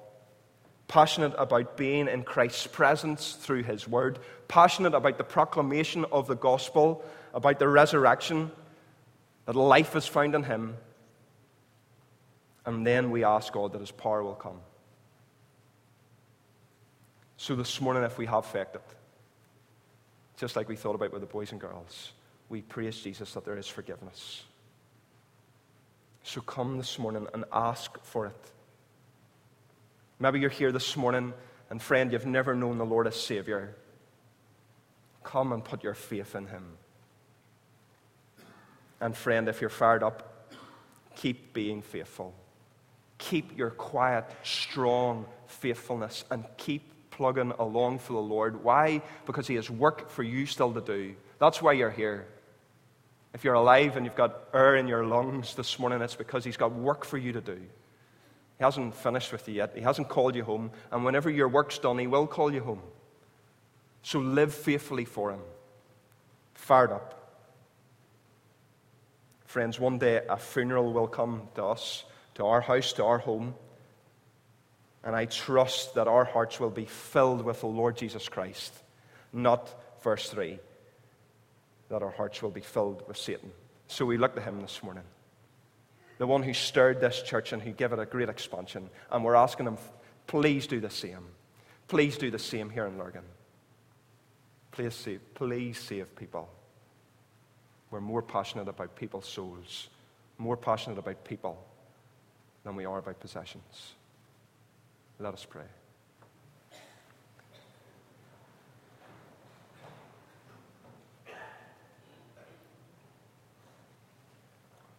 passionate 0.88 1.34
about 1.38 1.78
being 1.78 2.08
in 2.08 2.24
Christ's 2.24 2.68
presence 2.68 3.34
through 3.34 3.64
His 3.64 3.88
Word, 3.88 4.20
passionate 4.48 4.94
about 4.94 5.18
the 5.18 5.24
proclamation 5.24 6.06
of 6.12 6.28
the 6.28 6.36
gospel, 6.36 7.04
about 7.34 7.60
the 7.60 7.68
resurrection, 7.68 8.52
that 9.46 9.56
life 9.56 9.96
is 9.96 10.06
found 10.06 10.36
in 10.36 10.44
Him. 10.44 10.78
And 12.66 12.86
then 12.86 13.12
we 13.12 13.24
ask 13.24 13.52
God 13.54 13.74
that 13.74 13.82
His 13.82 13.92
power 13.92 14.24
will 14.24 14.36
come. 14.36 14.60
So 17.38 17.56
this 17.56 17.80
morning, 17.80 18.04
if 18.04 18.18
we 18.18 18.26
have 18.26 18.46
faked 18.46 18.76
it, 18.76 18.82
just 20.38 20.56
like 20.56 20.68
we 20.68 20.76
thought 20.76 20.96
about 20.96 21.12
with 21.12 21.22
the 21.22 21.28
boys 21.28 21.52
and 21.52 21.62
girls, 21.62 22.12
we 22.50 22.62
praise 22.62 23.00
Jesus 23.00 23.34
that 23.34 23.46
there 23.46 23.58
is 23.58 23.68
forgiveness. 23.68 24.44
So 26.24 26.42
come 26.42 26.78
this 26.78 26.98
morning 26.98 27.28
and 27.34 27.46
ask 27.54 28.04
for 28.04 28.26
it. 28.26 28.52
Maybe 30.20 30.40
you're 30.40 30.50
here 30.50 30.72
this 30.72 30.98
morning, 30.98 31.34
and 31.70 31.82
friend, 31.82 32.12
you've 32.12 32.26
never 32.26 32.56
known 32.56 32.80
the 32.80 32.86
Lord 32.86 33.06
as 33.06 33.16
Savior. 33.16 33.76
Come 35.24 35.54
and 35.54 35.64
put 35.64 35.84
your 35.84 35.94
faith 35.94 36.36
in 36.36 36.48
Him. 36.48 36.64
And 39.00 39.16
friend, 39.16 39.48
if 39.48 39.62
you're 39.62 39.70
fired 39.70 40.02
up, 40.02 40.52
keep 41.16 41.54
being 41.54 41.84
faithful. 41.84 42.34
Keep 43.20 43.58
your 43.58 43.70
quiet, 43.70 44.26
strong 44.44 45.26
faithfulness 45.46 46.24
and 46.32 46.46
keep 46.58 46.94
plugging 47.18 47.52
along 47.58 48.00
for 48.00 48.14
the 48.14 48.20
Lord. 48.20 48.64
Why? 48.64 49.02
Because 49.26 49.48
He 49.48 49.56
has 49.56 49.70
work 49.70 50.10
for 50.10 50.24
you 50.24 50.46
still 50.46 50.72
to 50.74 50.82
do. 50.82 51.16
That's 51.40 51.62
why 51.62 51.74
you're 51.74 51.92
here. 51.92 52.28
If 53.34 53.44
you're 53.44 53.56
alive 53.56 53.98
and 53.98 54.06
you've 54.06 54.16
got 54.16 54.46
air 54.54 54.76
in 54.76 54.88
your 54.88 55.06
lungs 55.06 55.56
this 55.56 55.78
morning, 55.80 56.02
it's 56.02 56.16
because 56.16 56.46
He's 56.46 56.58
got 56.58 56.74
work 56.74 57.04
for 57.04 57.18
you 57.18 57.34
to 57.34 57.42
do. 57.42 57.60
He 58.58 58.64
hasn't 58.64 58.96
finished 58.96 59.32
with 59.32 59.48
you 59.48 59.56
yet. 59.56 59.74
He 59.76 59.82
hasn't 59.82 60.10
called 60.10 60.36
you 60.36 60.44
home. 60.44 60.72
And 60.92 61.04
whenever 61.04 61.30
your 61.30 61.48
work's 61.48 61.80
done, 61.80 61.98
He 61.98 62.08
will 62.08 62.28
call 62.28 62.54
you 62.54 62.62
home. 62.62 62.82
So 64.04 64.20
live 64.20 64.54
faithfully 64.54 65.06
for 65.06 65.32
Him. 65.32 65.42
Fired 66.54 66.92
up. 66.92 67.14
Friends, 69.46 69.80
one 69.80 69.98
day 69.98 70.22
a 70.30 70.38
funeral 70.38 70.94
will 70.94 71.08
come 71.08 71.50
to 71.56 71.64
us, 71.66 72.04
to 72.36 72.46
our 72.46 72.62
house, 72.62 72.94
to 72.94 73.04
our 73.04 73.18
home. 73.18 73.56
And 75.08 75.16
I 75.16 75.24
trust 75.24 75.96
that 75.96 76.10
our 76.10 76.26
hearts 76.26 76.60
will 76.60 76.70
be 76.70 76.84
filled 76.84 77.42
with 77.42 77.62
the 77.62 77.68
Lord 77.68 77.96
Jesus 77.96 78.28
Christ, 78.28 78.74
not 79.32 79.74
verse 80.04 80.30
3, 80.30 80.60
that 81.88 82.04
our 82.04 82.12
hearts 82.12 82.42
will 82.42 82.52
be 82.52 82.60
filled 82.60 83.08
with 83.08 83.16
Satan. 83.16 83.50
So 83.88 84.06
we 84.06 84.18
look 84.18 84.36
to 84.36 84.42
him 84.42 84.60
this 84.60 84.84
morning, 84.84 85.06
the 86.18 86.28
one 86.28 86.44
who 86.44 86.54
stirred 86.54 87.00
this 87.00 87.22
church 87.22 87.54
and 87.54 87.62
who 87.62 87.72
gave 87.72 87.94
it 87.94 88.00
a 88.00 88.06
great 88.06 88.28
expansion. 88.28 88.90
And 89.10 89.24
we're 89.24 89.36
asking 89.36 89.68
him, 89.68 89.78
please 90.28 90.68
do 90.68 90.82
the 90.82 90.90
same. 90.90 91.24
Please 91.88 92.18
do 92.18 92.30
the 92.30 92.38
same 92.38 92.70
here 92.70 92.86
in 92.86 92.98
Lurgan. 92.98 93.24
Please 94.74 94.94
save, 94.94 95.22
please 95.36 95.80
save 95.80 96.14
people. 96.18 96.50
We're 97.92 98.02
more 98.02 98.22
passionate 98.22 98.68
about 98.68 98.98
people's 98.98 99.26
souls, 99.26 99.88
more 100.38 100.58
passionate 100.58 101.00
about 101.00 101.24
people 101.24 101.66
than 102.66 102.76
we 102.76 102.84
are 102.84 103.00
about 103.00 103.22
possessions. 103.22 103.94
Let 105.20 105.34
us 105.34 105.46
pray. 105.50 105.64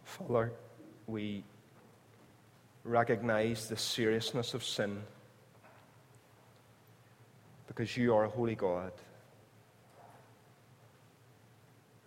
Father, 0.03 0.51
we 1.07 1.43
recognize 2.83 3.69
the 3.69 3.77
seriousness 3.77 4.53
of 4.53 4.63
sin 4.63 5.01
because 7.67 7.95
you 7.95 8.13
are 8.13 8.25
a 8.25 8.29
holy 8.29 8.55
God. 8.55 8.91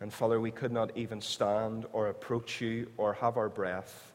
And 0.01 0.13
Father, 0.13 0.39
we 0.39 0.51
could 0.51 0.73
not 0.73 0.95
even 0.97 1.23
stand 1.23 1.87
or 1.93 2.09
approach 2.09 2.61
you 2.61 2.91
or 2.99 3.15
have 3.15 3.39
our 3.39 3.49
breath 3.49 4.13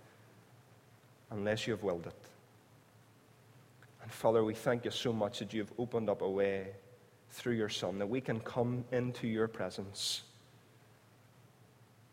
unless 1.32 1.66
you 1.66 1.74
have 1.74 1.82
willed 1.82 2.06
it. 2.06 2.27
And 4.08 4.14
Father, 4.14 4.42
we 4.42 4.54
thank 4.54 4.86
you 4.86 4.92
so 4.92 5.12
much 5.12 5.40
that 5.40 5.52
you 5.52 5.60
have 5.60 5.74
opened 5.78 6.10
up 6.10 6.22
a 6.22 6.30
way 6.30 6.68
through 7.32 7.56
your 7.56 7.68
Son 7.68 8.00
that 8.00 8.08
we 8.08 8.22
can 8.22 8.40
come 8.40 8.86
into 8.90 9.28
your 9.28 9.50
presence. 9.50 10.22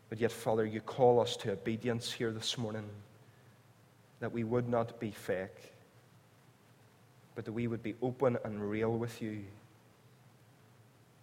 But 0.09 0.19
yet, 0.19 0.33
Father, 0.33 0.65
you 0.65 0.81
call 0.81 1.21
us 1.21 1.37
to 1.37 1.53
obedience 1.53 2.11
here 2.11 2.33
this 2.33 2.57
morning, 2.57 2.89
that 4.19 4.33
we 4.33 4.43
would 4.43 4.67
not 4.67 4.99
be 4.99 5.11
fake, 5.11 5.71
but 7.33 7.45
that 7.45 7.53
we 7.53 7.65
would 7.65 7.81
be 7.81 7.95
open 8.01 8.37
and 8.43 8.69
real 8.69 8.91
with 8.91 9.21
you. 9.21 9.45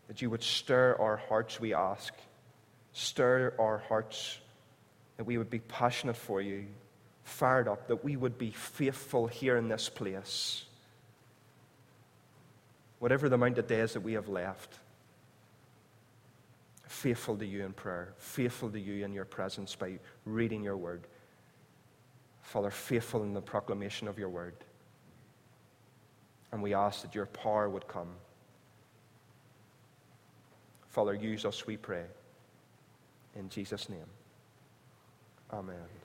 That 0.09 0.23
you 0.23 0.31
would 0.31 0.43
stir 0.43 0.97
our 0.99 1.19
hearts, 1.19 1.61
we 1.61 1.75
ask 1.75 2.15
Stir 2.95 3.55
our 3.59 3.77
hearts 3.77 4.39
that 5.19 5.25
we 5.25 5.37
would 5.37 5.51
be 5.51 5.59
passionate 5.59 6.17
for 6.17 6.41
you, 6.41 6.65
fired 7.25 7.69
up, 7.69 7.89
that 7.89 8.05
we 8.05 8.17
would 8.17 8.39
be 8.39 8.51
faithful 8.51 9.27
here 9.27 9.57
in 9.57 9.69
this 9.69 9.89
place. 9.89 10.65
Whatever 12.99 13.29
the 13.29 13.35
amount 13.35 13.59
of 13.59 13.67
days 13.67 13.93
that 13.95 14.01
we 14.01 14.13
have 14.15 14.29
left, 14.29 14.79
faithful 16.87 17.37
to 17.37 17.47
you 17.47 17.65
in 17.65 17.73
prayer, 17.73 18.13
faithful 18.19 18.71
to 18.71 18.79
you 18.79 19.05
in 19.05 19.13
your 19.13 19.25
presence 19.25 19.75
by 19.75 19.99
reading 20.25 20.63
your 20.63 20.77
word. 20.77 21.07
Father, 22.43 22.71
faithful 22.71 23.23
in 23.23 23.35
the 23.35 23.41
proclamation 23.41 24.09
of 24.09 24.19
your 24.19 24.29
word. 24.29 24.55
And 26.53 26.63
we 26.63 26.75
ask 26.75 27.03
that 27.03 27.15
your 27.15 27.27
power 27.27 27.69
would 27.69 27.89
come. 27.89 28.09
Father, 30.89 31.15
use 31.15 31.47
us, 31.47 31.67
we 31.67 31.79
pray. 31.79 32.05
In 33.35 33.49
Jesus' 33.49 33.89
name, 33.89 34.11
amen. 35.51 36.02